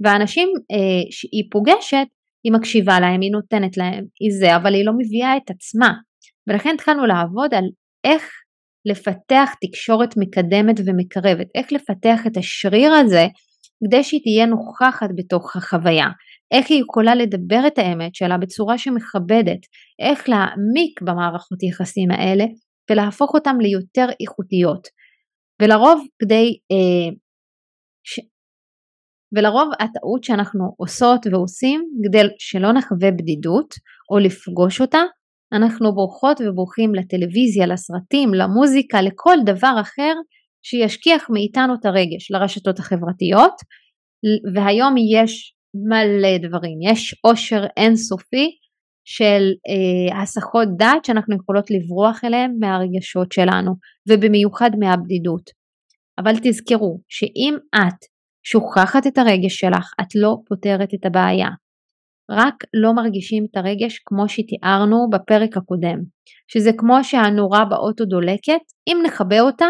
והאנשים 0.00 0.48
אה, 0.72 1.10
שהיא 1.10 1.44
פוגשת, 1.50 2.06
היא 2.44 2.52
מקשיבה 2.52 3.00
להם, 3.00 3.20
היא 3.20 3.32
נותנת 3.32 3.76
להם, 3.76 4.04
היא 4.20 4.32
זה, 4.40 4.56
אבל 4.56 4.74
היא 4.74 4.86
לא 4.86 4.92
מביאה 4.98 5.36
את 5.36 5.50
עצמה. 5.50 5.92
ולכן 6.48 6.74
התחלנו 6.74 7.06
לעבוד 7.06 7.54
על 7.54 7.64
איך 8.04 8.30
לפתח 8.84 9.50
תקשורת 9.60 10.14
מקדמת 10.16 10.80
ומקרבת, 10.86 11.46
איך 11.54 11.72
לפתח 11.72 12.26
את 12.26 12.36
השריר 12.36 12.92
הזה 12.92 13.26
כדי 13.84 14.04
שהיא 14.04 14.20
תהיה 14.22 14.46
נוכחת 14.46 15.08
בתוך 15.16 15.56
החוויה, 15.56 16.06
איך 16.52 16.70
היא 16.70 16.80
יכולה 16.80 17.14
לדבר 17.14 17.66
את 17.66 17.78
האמת 17.78 18.14
שלה 18.14 18.38
בצורה 18.38 18.78
שמכבדת, 18.78 19.60
איך 19.98 20.28
להעמיק 20.28 21.02
במערכות 21.02 21.62
יחסים 21.62 22.10
האלה 22.10 22.44
ולהפוך 22.90 23.34
אותם 23.34 23.56
ליותר 23.60 24.06
איכותיות. 24.20 24.88
ולרוב 25.62 26.06
כדי, 26.22 26.58
אה, 26.72 27.14
ש... 28.04 28.20
ולרוב 29.36 29.70
הטעות 29.80 30.24
שאנחנו 30.24 30.74
עושות 30.76 31.26
ועושים 31.26 31.80
כדי 32.04 32.22
שלא 32.38 32.72
נחווה 32.72 33.10
בדידות 33.10 33.74
או 34.10 34.18
לפגוש 34.18 34.80
אותה, 34.80 35.02
אנחנו 35.52 35.94
בורחות 35.94 36.40
ובורחים 36.40 36.94
לטלוויזיה, 36.94 37.66
לסרטים, 37.66 38.34
למוזיקה, 38.34 39.02
לכל 39.02 39.36
דבר 39.46 39.74
אחר 39.80 40.14
שישכיח 40.62 41.30
מאיתנו 41.30 41.74
את 41.74 41.84
הרגש, 41.84 42.30
לרשתות 42.30 42.78
החברתיות, 42.78 43.52
והיום 44.54 44.94
יש 44.96 45.54
מלא 45.74 46.38
דברים, 46.48 46.78
יש 46.90 47.14
עושר 47.24 47.64
אינסופי 47.76 48.50
של 49.04 49.42
אה, 49.68 50.22
הסחות 50.22 50.68
דעת 50.76 51.04
שאנחנו 51.04 51.36
יכולות 51.36 51.70
לברוח 51.70 52.24
אליהם 52.24 52.50
מהרגשות 52.60 53.32
שלנו, 53.32 53.72
ובמיוחד 54.08 54.70
מהבדידות. 54.78 55.50
אבל 56.18 56.32
תזכרו 56.42 57.00
שאם 57.08 57.54
את 57.74 57.98
שוכחת 58.46 59.06
את 59.06 59.18
הרגש 59.18 59.56
שלך, 59.60 59.92
את 60.00 60.14
לא 60.14 60.36
פותרת 60.48 60.88
את 60.94 61.06
הבעיה. 61.06 61.48
רק 62.30 62.54
לא 62.74 62.92
מרגישים 62.92 63.44
את 63.50 63.56
הרגש 63.56 63.98
כמו 64.06 64.28
שתיארנו 64.28 64.96
בפרק 65.12 65.56
הקודם, 65.56 65.98
שזה 66.48 66.70
כמו 66.78 67.04
שהנורה 67.04 67.64
באוטו 67.64 68.04
דולקת, 68.04 68.62
אם 68.88 68.96
נכבה 69.06 69.40
אותה, 69.40 69.66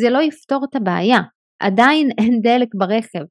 זה 0.00 0.10
לא 0.10 0.22
יפתור 0.22 0.64
את 0.70 0.76
הבעיה, 0.76 1.18
עדיין 1.60 2.08
אין 2.18 2.40
דלק 2.42 2.68
ברכב. 2.74 3.24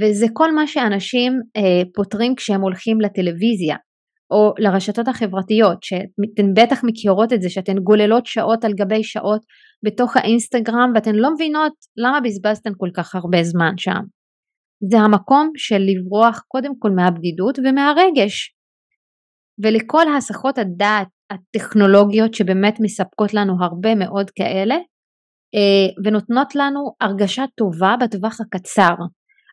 וזה 0.00 0.26
כל 0.32 0.54
מה 0.54 0.66
שאנשים 0.66 1.32
אה, 1.56 1.82
פותרים 1.94 2.34
כשהם 2.34 2.60
הולכים 2.60 3.00
לטלוויזיה 3.00 3.76
או 4.30 4.52
לרשתות 4.58 5.08
החברתיות, 5.08 5.82
שאתן 5.82 6.54
בטח 6.56 6.80
מכירות 6.84 7.32
את 7.32 7.42
זה, 7.42 7.50
שאתן 7.50 7.78
גוללות 7.78 8.26
שעות 8.26 8.64
על 8.64 8.72
גבי 8.72 9.04
שעות 9.04 9.40
בתוך 9.84 10.16
האינסטגרם 10.16 10.92
ואתן 10.94 11.14
לא 11.14 11.34
מבינות 11.34 11.72
למה 11.96 12.20
בזבזתן 12.20 12.70
כל 12.76 12.88
כך 12.94 13.14
הרבה 13.14 13.42
זמן 13.42 13.72
שם. 13.76 14.00
זה 14.90 14.98
המקום 14.98 15.50
של 15.56 15.78
לברוח 15.78 16.44
קודם 16.48 16.72
כל 16.78 16.90
מהבדידות 16.90 17.58
ומהרגש. 17.58 18.54
ולכל 19.62 20.14
הסחות 20.16 20.58
הדעת 20.58 21.08
הטכנולוגיות 21.30 22.34
שבאמת 22.34 22.74
מספקות 22.80 23.34
לנו 23.34 23.52
הרבה 23.60 23.94
מאוד 23.94 24.30
כאלה 24.30 24.74
אה, 25.54 26.04
ונותנות 26.04 26.54
לנו 26.54 26.80
הרגשה 27.00 27.44
טובה 27.56 27.94
בטווח 28.00 28.40
הקצר, 28.40 28.94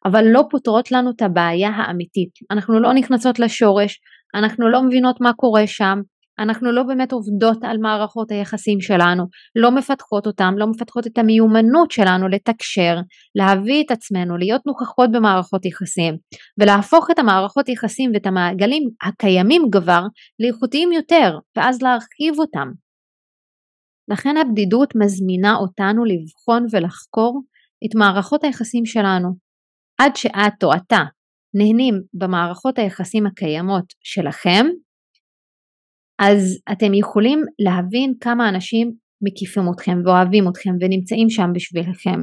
אבל 0.05 0.23
לא 0.25 0.43
פותרות 0.49 0.91
לנו 0.91 1.11
את 1.11 1.21
הבעיה 1.21 1.69
האמיתית. 1.69 2.29
אנחנו 2.51 2.79
לא 2.79 2.93
נכנסות 2.93 3.39
לשורש, 3.39 3.99
אנחנו 4.35 4.69
לא 4.69 4.83
מבינות 4.83 5.21
מה 5.21 5.33
קורה 5.33 5.67
שם, 5.67 6.01
אנחנו 6.39 6.71
לא 6.71 6.83
באמת 6.83 7.11
עובדות 7.11 7.63
על 7.63 7.77
מערכות 7.77 8.31
היחסים 8.31 8.81
שלנו, 8.81 9.23
לא 9.55 9.71
מפתחות 9.71 10.27
אותם, 10.27 10.53
לא 10.57 10.67
מפתחות 10.67 11.07
את 11.07 11.17
המיומנות 11.17 11.91
שלנו 11.91 12.27
לתקשר, 12.27 12.95
להביא 13.35 13.83
את 13.85 13.91
עצמנו, 13.91 14.37
להיות 14.37 14.61
נוכחות 14.65 15.11
במערכות 15.11 15.65
יחסים, 15.65 16.17
ולהפוך 16.59 17.11
את 17.11 17.19
המערכות 17.19 17.69
יחסים 17.69 18.11
ואת 18.13 18.25
המעגלים 18.25 18.83
הקיימים 19.03 19.61
כבר 19.71 20.01
לאיכותיים 20.39 20.91
יותר, 20.91 21.37
ואז 21.57 21.81
להרחיב 21.81 22.39
אותם. 22.39 22.67
לכן 24.11 24.37
הבדידות 24.37 24.93
מזמינה 24.95 25.55
אותנו 25.55 26.05
לבחון 26.05 26.65
ולחקור 26.71 27.41
את 27.85 27.95
מערכות 27.95 28.43
היחסים 28.43 28.85
שלנו. 28.85 29.46
עד 29.99 30.15
שאת 30.15 30.63
או 30.63 30.73
אתה 30.73 31.03
נהנים 31.53 32.01
במערכות 32.13 32.79
היחסים 32.79 33.25
הקיימות 33.25 33.93
שלכם, 34.03 34.65
אז 36.19 36.59
אתם 36.71 36.93
יכולים 36.93 37.41
להבין 37.59 38.13
כמה 38.21 38.49
אנשים 38.49 38.91
מקיפים 39.21 39.63
אתכם 39.75 39.97
ואוהבים 40.05 40.47
אתכם 40.47 40.69
ונמצאים 40.81 41.29
שם 41.29 41.49
בשבילכם. 41.55 42.19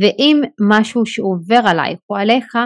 ואם 0.00 0.40
משהו 0.70 1.06
שעובר 1.06 1.60
עלייך 1.64 1.98
או 2.10 2.16
עליך, 2.16 2.56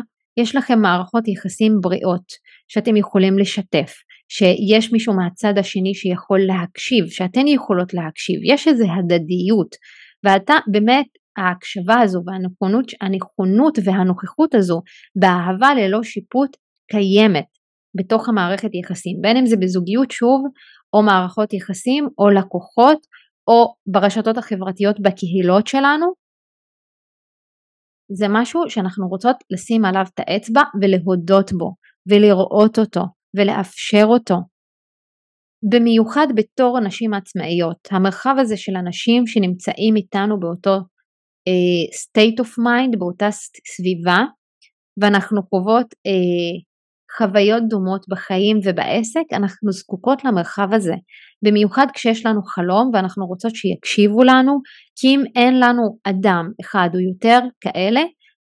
יש 0.41 0.57
לכם 0.57 0.79
מערכות 0.79 1.29
יחסים 1.29 1.73
בריאות 1.81 2.33
שאתם 2.69 2.97
יכולים 2.97 3.39
לשתף, 3.39 3.93
שיש 4.29 4.93
מישהו 4.93 5.15
מהצד 5.15 5.59
השני 5.59 5.95
שיכול 5.95 6.41
להקשיב, 6.47 7.07
שאתן 7.09 7.47
יכולות 7.47 7.95
להקשיב, 7.95 8.41
יש 8.45 8.69
איזו 8.69 8.85
הדדיות, 8.85 9.77
ואתה 10.25 10.55
באמת 10.67 11.07
ההקשבה 11.37 12.01
הזו 12.01 12.23
והנכונות 12.27 12.87
הנכונות 13.01 13.79
והנוכחות 13.85 14.55
הזו 14.55 14.83
באהבה 15.21 15.75
ללא 15.75 16.03
שיפוט 16.03 16.57
קיימת 16.91 17.47
בתוך 17.97 18.29
המערכת 18.29 18.71
יחסים, 18.75 19.17
בין 19.21 19.37
אם 19.37 19.47
זה 19.47 19.57
בזוגיות 19.57 20.11
שוב, 20.11 20.45
או 20.93 21.03
מערכות 21.03 21.53
יחסים, 21.53 22.09
או 22.19 22.31
לקוחות, 22.31 22.99
או 23.49 23.75
ברשתות 23.93 24.39
החברתיות 24.39 25.01
בקהילות 25.01 25.67
שלנו, 25.67 26.07
זה 28.15 28.27
משהו 28.31 28.61
שאנחנו 28.69 29.09
רוצות 29.09 29.37
לשים 29.51 29.85
עליו 29.85 30.05
את 30.15 30.21
האצבע 30.21 30.63
ולהודות 30.81 31.53
בו, 31.53 31.75
ולראות 32.11 32.79
אותו, 32.79 33.01
ולאפשר 33.37 34.05
אותו. 34.07 34.37
במיוחד 35.73 36.27
בתור 36.37 36.81
נשים 36.81 37.15
עצמאיות, 37.15 37.89
המרחב 37.91 38.35
הזה 38.39 38.57
של 38.57 38.73
אנשים 38.77 39.27
שנמצאים 39.27 39.97
איתנו 39.97 40.41
באותו 40.41 40.79
state 42.03 42.45
of 42.45 42.49
mind, 42.59 42.99
באותה 42.99 43.31
סביבה, 43.75 44.25
ואנחנו 45.01 45.47
קובעות 45.49 45.87
uh, 45.87 46.73
חוויות 47.19 47.63
דומות 47.69 48.05
בחיים 48.09 48.57
ובעסק, 48.65 49.25
אנחנו 49.33 49.73
זקוקות 49.73 50.25
למרחב 50.25 50.69
הזה. 50.73 50.95
במיוחד 51.45 51.87
כשיש 51.95 52.27
לנו 52.27 52.43
חלום 52.43 52.91
ואנחנו 52.93 53.27
רוצות 53.27 53.53
שיקשיבו 53.55 54.23
לנו, 54.23 54.59
כי 55.01 55.09
אם 55.09 55.23
אין 55.37 55.61
לנו 55.61 55.83
אדם 56.05 56.45
אחד 56.61 56.89
או 56.95 57.01
יותר 57.01 57.39
כאלה, 57.61 58.01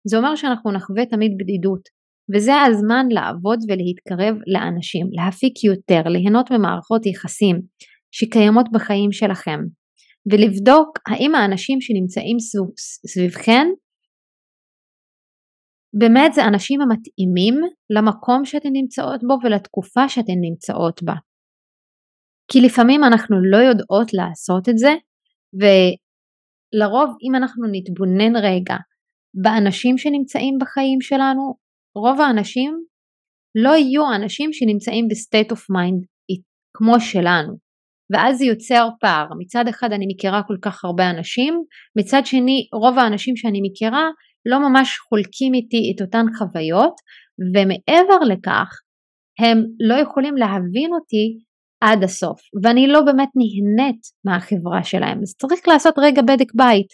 זה 0.08 0.16
אומר 0.16 0.36
שאנחנו 0.36 0.72
נחווה 0.72 1.06
תמיד 1.06 1.32
בדידות. 1.40 2.00
וזה 2.34 2.52
הזמן 2.60 3.06
לעבוד 3.10 3.58
ולהתקרב 3.68 4.36
לאנשים, 4.46 5.06
להפיק 5.12 5.64
יותר, 5.64 6.02
ליהנות 6.08 6.50
ממערכות 6.50 7.06
יחסים 7.06 7.60
שקיימות 8.14 8.66
בחיים 8.72 9.12
שלכם, 9.12 9.60
ולבדוק 10.26 10.98
האם 11.08 11.34
האנשים 11.34 11.80
שנמצאים 11.80 12.36
סביבכם 13.06 13.66
באמת 15.98 16.32
זה 16.34 16.44
אנשים 16.44 16.80
המתאימים 16.80 17.54
למקום 17.90 18.44
שאתן 18.44 18.68
נמצאות 18.72 19.20
בו 19.28 19.34
ולתקופה 19.42 20.08
שאתן 20.08 20.38
נמצאות 20.40 21.02
בה. 21.02 21.14
כי 22.52 22.60
לפעמים 22.60 23.04
אנחנו 23.04 23.36
לא 23.50 23.56
יודעות 23.56 24.14
לעשות 24.14 24.68
את 24.68 24.78
זה, 24.78 24.92
ולרוב 25.60 27.16
אם 27.22 27.34
אנחנו 27.34 27.66
נתבונן 27.72 28.36
רגע 28.36 28.76
באנשים 29.42 29.98
שנמצאים 29.98 30.54
בחיים 30.60 31.00
שלנו, 31.00 31.54
רוב 31.94 32.20
האנשים 32.20 32.84
לא 33.54 33.70
יהיו 33.70 34.14
אנשים 34.16 34.52
שנמצאים 34.52 35.08
ב 35.10 35.17
state 35.17 35.50
of 35.50 35.70
mind 35.70 36.04
כמו 36.76 37.00
שלנו. 37.00 37.69
ואז 38.10 38.38
זה 38.38 38.44
יוצר 38.44 38.88
פער. 39.00 39.26
מצד 39.38 39.68
אחד 39.68 39.92
אני 39.92 40.06
מכירה 40.08 40.42
כל 40.46 40.56
כך 40.62 40.84
הרבה 40.84 41.10
אנשים, 41.10 41.54
מצד 41.98 42.22
שני 42.24 42.68
רוב 42.72 42.98
האנשים 42.98 43.36
שאני 43.36 43.60
מכירה 43.62 44.08
לא 44.46 44.68
ממש 44.68 44.98
חולקים 44.98 45.54
איתי 45.54 45.92
את 45.94 46.02
אותן 46.02 46.26
חוויות, 46.38 46.94
ומעבר 47.54 48.18
לכך, 48.28 48.80
הם 49.38 49.58
לא 49.80 49.94
יכולים 49.94 50.36
להבין 50.36 50.90
אותי 50.92 51.38
עד 51.80 52.04
הסוף, 52.04 52.40
ואני 52.62 52.86
לא 52.86 53.00
באמת 53.02 53.28
נהנית 53.36 54.00
מהחברה 54.24 54.84
שלהם, 54.84 55.18
אז 55.22 55.34
צריך 55.40 55.68
לעשות 55.68 55.94
רגע 55.98 56.22
בדק 56.22 56.54
בית. 56.54 56.86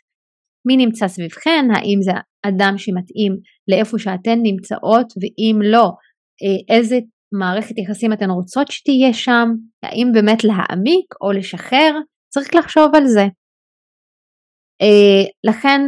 מי 0.67 0.77
נמצא 0.77 1.09
סביבכן, 1.09 1.65
האם 1.75 1.99
זה 2.03 2.13
אדם 2.43 2.75
שמתאים 2.79 3.37
לאיפה 3.69 3.99
שאתן 3.99 4.39
נמצאות, 4.43 5.07
ואם 5.21 5.61
לא, 5.73 5.91
אה, 6.43 6.77
איזה 6.77 6.99
מערכת 7.33 7.79
יחסים 7.79 8.13
אתן 8.13 8.31
רוצות 8.31 8.71
שתהיה 8.71 9.13
שם, 9.13 9.49
האם 9.83 10.07
באמת 10.15 10.45
להעמיק 10.45 11.15
או 11.21 11.33
לשחרר, 11.33 11.93
צריך 12.29 12.55
לחשוב 12.55 12.95
על 12.95 13.07
זה. 13.07 13.27
אה, 14.83 15.51
לכן 15.51 15.81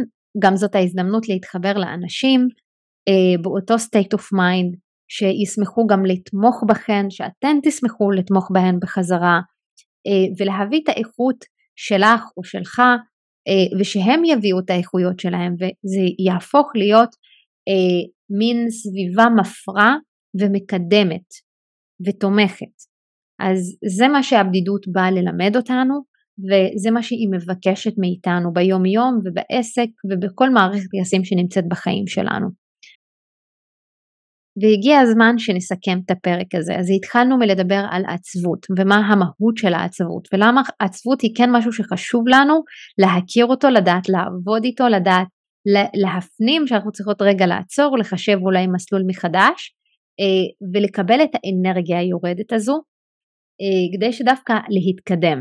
גם 0.43 0.55
זאת 0.55 0.75
ההזדמנות 0.75 1.29
להתחבר 1.29 1.73
לאנשים 1.73 2.47
אה, 3.07 3.41
באותו 3.41 3.75
state 3.75 4.17
of 4.17 4.21
mind 4.21 4.77
שישמחו 5.11 5.87
גם 5.87 6.05
לתמוך 6.05 6.63
בכן, 6.69 7.09
שאתן 7.09 7.57
תשמחו 7.63 8.11
לתמוך 8.11 8.47
בהן 8.53 8.79
בחזרה 8.81 9.39
אה, 10.07 10.33
ולהביא 10.37 10.79
את 10.83 10.89
האיכות 10.89 11.45
שלך 11.75 12.21
או 12.37 12.43
שלך 12.43 12.81
ושהם 13.79 14.25
יביאו 14.25 14.59
את 14.59 14.69
האיכויות 14.69 15.19
שלהם 15.19 15.53
וזה 15.53 16.01
יהפוך 16.25 16.71
להיות 16.75 17.09
מין 18.29 18.69
סביבה 18.69 19.25
מפרה 19.39 19.95
ומקדמת 20.39 21.27
ותומכת. 22.05 22.75
אז 23.39 23.77
זה 23.97 24.07
מה 24.07 24.23
שהבדידות 24.23 24.87
באה 24.87 25.11
ללמד 25.11 25.55
אותנו 25.55 25.93
וזה 26.47 26.91
מה 26.91 27.03
שהיא 27.03 27.29
מבקשת 27.31 27.93
מאיתנו 27.97 28.53
ביום 28.53 28.85
יום 28.85 29.19
ובעסק 29.23 29.89
ובכל 30.09 30.49
מערכת 30.49 30.93
יחסים 30.93 31.23
שנמצאת 31.23 31.67
בחיים 31.67 32.07
שלנו. 32.07 32.47
והגיע 34.61 34.99
הזמן 34.99 35.37
שנסכם 35.37 35.99
את 36.05 36.11
הפרק 36.11 36.55
הזה. 36.55 36.75
אז 36.79 36.87
התחלנו 36.95 37.37
מלדבר 37.37 37.83
על 37.91 38.03
עצבות 38.07 38.65
ומה 38.79 38.95
המהות 38.95 39.57
של 39.57 39.73
העצבות 39.73 40.27
ולמה 40.33 40.61
עצבות 40.79 41.21
היא 41.21 41.31
כן 41.37 41.49
משהו 41.51 41.73
שחשוב 41.73 42.23
לנו 42.27 42.63
להכיר 42.97 43.45
אותו, 43.45 43.69
לדעת 43.69 44.09
לעבוד 44.09 44.63
איתו, 44.63 44.87
לדעת 44.87 45.27
להפנים 46.03 46.67
שאנחנו 46.67 46.91
צריכות 46.91 47.21
רגע 47.21 47.45
לעצור, 47.45 47.97
לחשב 47.97 48.37
אולי 48.41 48.67
מסלול 48.67 49.03
מחדש 49.07 49.75
ולקבל 50.73 51.23
את 51.23 51.29
האנרגיה 51.33 51.99
היורדת 51.99 52.53
הזו 52.53 52.81
כדי 53.95 54.13
שדווקא 54.13 54.53
להתקדם. 54.69 55.39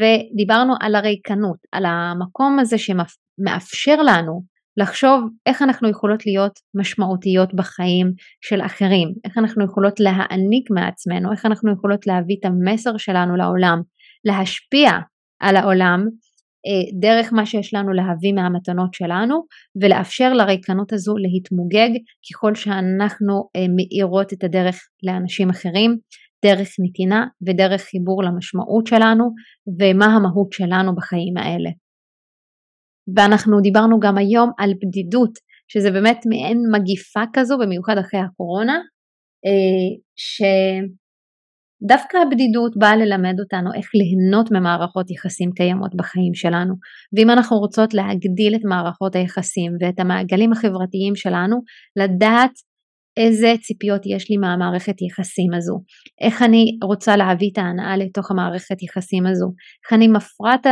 ודיברנו 0.00 0.74
על 0.80 0.94
הריקנות, 0.94 1.58
על 1.72 1.84
המקום 1.86 2.58
הזה 2.58 2.76
שמאפשר 2.78 4.02
לנו 4.02 4.52
לחשוב 4.76 5.20
איך 5.46 5.62
אנחנו 5.62 5.88
יכולות 5.90 6.26
להיות 6.26 6.52
משמעותיות 6.80 7.54
בחיים 7.54 8.06
של 8.40 8.60
אחרים, 8.60 9.08
איך 9.24 9.38
אנחנו 9.38 9.64
יכולות 9.64 10.00
להעניק 10.00 10.70
מעצמנו, 10.70 11.32
איך 11.32 11.46
אנחנו 11.46 11.72
יכולות 11.72 12.06
להביא 12.06 12.36
את 12.40 12.44
המסר 12.44 12.96
שלנו 12.96 13.36
לעולם, 13.36 13.80
להשפיע 14.24 14.90
על 15.40 15.56
העולם 15.56 16.00
אה, 16.00 16.31
דרך 17.00 17.32
מה 17.32 17.46
שיש 17.46 17.74
לנו 17.74 17.92
להביא 17.92 18.32
מהמתנות 18.32 18.94
שלנו 18.94 19.42
ולאפשר 19.82 20.32
לריקנות 20.32 20.92
הזו 20.92 21.14
להתמוגג 21.16 21.90
ככל 22.30 22.54
שאנחנו 22.54 23.48
אה, 23.56 23.66
מאירות 23.76 24.32
את 24.32 24.44
הדרך 24.44 24.80
לאנשים 25.02 25.50
אחרים, 25.50 25.96
דרך 26.44 26.68
נתינה 26.84 27.26
ודרך 27.46 27.80
חיבור 27.80 28.22
למשמעות 28.22 28.86
שלנו 28.86 29.24
ומה 29.80 30.06
המהות 30.06 30.52
שלנו 30.52 30.94
בחיים 30.94 31.36
האלה. 31.36 31.70
ואנחנו 33.16 33.60
דיברנו 33.60 34.00
גם 34.00 34.18
היום 34.18 34.50
על 34.58 34.70
בדידות, 34.82 35.32
שזה 35.68 35.90
באמת 35.90 36.20
מעין 36.30 36.58
מגיפה 36.72 37.20
כזו, 37.32 37.58
במיוחד 37.58 37.98
אחרי 37.98 38.20
הקורונה, 38.20 38.78
אה, 39.46 39.92
שדווקא 41.82 42.16
הבדידות 42.16 42.76
באה 42.76 42.96
ללמד 42.96 43.40
אותנו 43.40 43.70
איך 43.74 43.90
ליהנות 43.94 44.50
ממערכות 44.50 45.10
יחסים 45.10 45.50
קיימות 45.52 45.94
בחיים 45.94 46.34
שלנו. 46.34 46.74
ואם 47.16 47.30
אנחנו 47.30 47.58
רוצות 47.58 47.94
להגדיל 47.94 48.54
את 48.54 48.64
מערכות 48.64 49.16
היחסים 49.16 49.72
ואת 49.80 50.00
המעגלים 50.00 50.52
החברתיים 50.52 51.16
שלנו, 51.16 51.56
לדעת 51.96 52.50
איזה 53.16 53.54
ציפיות 53.62 54.02
יש 54.06 54.30
לי 54.30 54.36
מהמערכת 54.36 55.02
יחסים 55.02 55.54
הזו, 55.54 55.80
איך 56.20 56.42
אני 56.42 56.64
רוצה 56.84 57.16
להביא 57.16 57.50
את 57.52 57.58
ההנאה 57.58 57.96
לתוך 57.96 58.30
המערכת 58.30 58.82
יחסים 58.82 59.26
הזו, 59.26 59.46
איך 59.84 59.92
אני 59.92 60.08
מפרה 60.08 60.54
את 60.54 60.66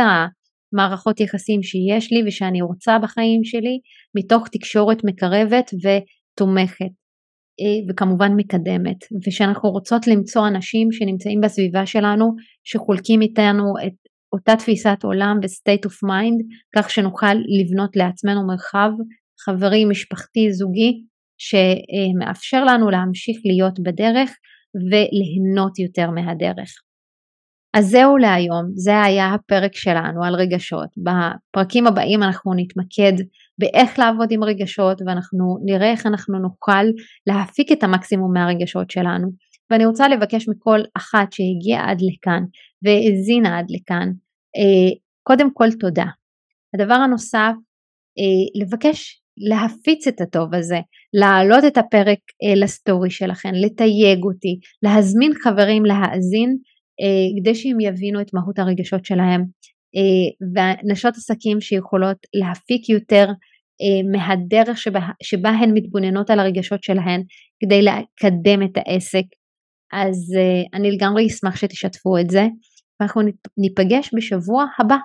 מערכות 0.73 1.19
יחסים 1.19 1.63
שיש 1.63 2.11
לי 2.11 2.23
ושאני 2.27 2.61
רוצה 2.61 2.99
בחיים 2.99 3.43
שלי 3.43 3.79
מתוך 4.17 4.47
תקשורת 4.47 4.97
מקרבת 5.05 5.71
ותומכת 5.83 7.00
וכמובן 7.89 8.31
מקדמת 8.35 8.97
ושאנחנו 9.27 9.69
רוצות 9.69 10.07
למצוא 10.07 10.47
אנשים 10.47 10.91
שנמצאים 10.91 11.41
בסביבה 11.41 11.85
שלנו 11.85 12.35
שחולקים 12.63 13.21
איתנו 13.21 13.73
את 13.87 13.93
אותה 14.33 14.55
תפיסת 14.55 14.97
עולם 15.03 15.37
ו-state 15.43 15.85
of 15.89 16.09
mind 16.09 16.55
כך 16.75 16.89
שנוכל 16.89 17.33
לבנות 17.33 17.95
לעצמנו 17.95 18.47
מרחב 18.47 18.91
חברי, 19.45 19.85
משפחתי, 19.85 20.53
זוגי 20.53 21.03
שמאפשר 21.37 22.63
לנו 22.63 22.89
להמשיך 22.89 23.37
להיות 23.45 23.79
בדרך 23.79 24.29
וליהנות 24.75 25.79
יותר 25.79 26.11
מהדרך. 26.11 26.69
אז 27.73 27.89
זהו 27.89 28.17
להיום, 28.17 28.65
זה 28.75 29.01
היה 29.01 29.33
הפרק 29.33 29.75
שלנו 29.75 30.23
על 30.23 30.35
רגשות. 30.35 30.89
בפרקים 30.97 31.87
הבאים 31.87 32.23
אנחנו 32.23 32.53
נתמקד 32.55 33.23
באיך 33.61 33.99
לעבוד 33.99 34.27
עם 34.31 34.43
רגשות 34.43 35.01
ואנחנו 35.05 35.57
נראה 35.65 35.91
איך 35.91 36.05
אנחנו 36.05 36.39
נוכל 36.39 36.85
להפיק 37.27 37.71
את 37.71 37.83
המקסימום 37.83 38.33
מהרגשות 38.33 38.91
שלנו. 38.91 39.27
ואני 39.71 39.85
רוצה 39.85 40.07
לבקש 40.07 40.49
מכל 40.49 40.79
אחת 40.97 41.31
שהגיעה 41.31 41.91
עד 41.91 41.97
לכאן 42.01 42.43
והאזינה 42.83 43.59
עד 43.59 43.65
לכאן, 43.69 44.07
אה, 44.57 44.95
קודם 45.23 45.53
כל 45.53 45.71
תודה. 45.79 46.05
הדבר 46.75 46.93
הנוסף, 46.93 47.53
אה, 48.19 48.61
לבקש 48.61 49.21
להפיץ 49.37 50.07
את 50.07 50.21
הטוב 50.21 50.55
הזה, 50.55 50.79
להעלות 51.13 51.63
את 51.67 51.77
הפרק 51.77 52.19
אה, 52.43 52.55
לסטורי 52.55 53.09
שלכם, 53.09 53.49
לתייג 53.53 54.23
אותי, 54.23 54.59
להזמין 54.83 55.31
חברים 55.43 55.85
להאזין 55.85 56.57
כדי 57.39 57.55
שהם 57.55 57.79
יבינו 57.79 58.21
את 58.21 58.33
מהות 58.33 58.59
הרגשות 58.59 59.05
שלהם 59.05 59.43
ונשות 60.55 61.15
עסקים 61.15 61.61
שיכולות 61.61 62.17
להפיק 62.33 62.89
יותר 62.89 63.27
מהדרך 64.11 64.77
שבה, 64.77 64.99
שבה 65.23 65.49
הן 65.49 65.71
מתבוננות 65.73 66.29
על 66.29 66.39
הרגשות 66.39 66.83
שלהן 66.83 67.23
כדי 67.63 67.81
לקדם 67.81 68.63
את 68.63 68.77
העסק. 68.77 69.23
אז 69.93 70.33
אני 70.73 70.91
לגמרי 70.91 71.27
אשמח 71.27 71.55
שתשתפו 71.55 72.17
את 72.17 72.29
זה. 72.29 72.47
ואנחנו 72.99 73.21
ניפגש 73.57 74.09
בשבוע 74.17 74.65
הבא 74.79 74.95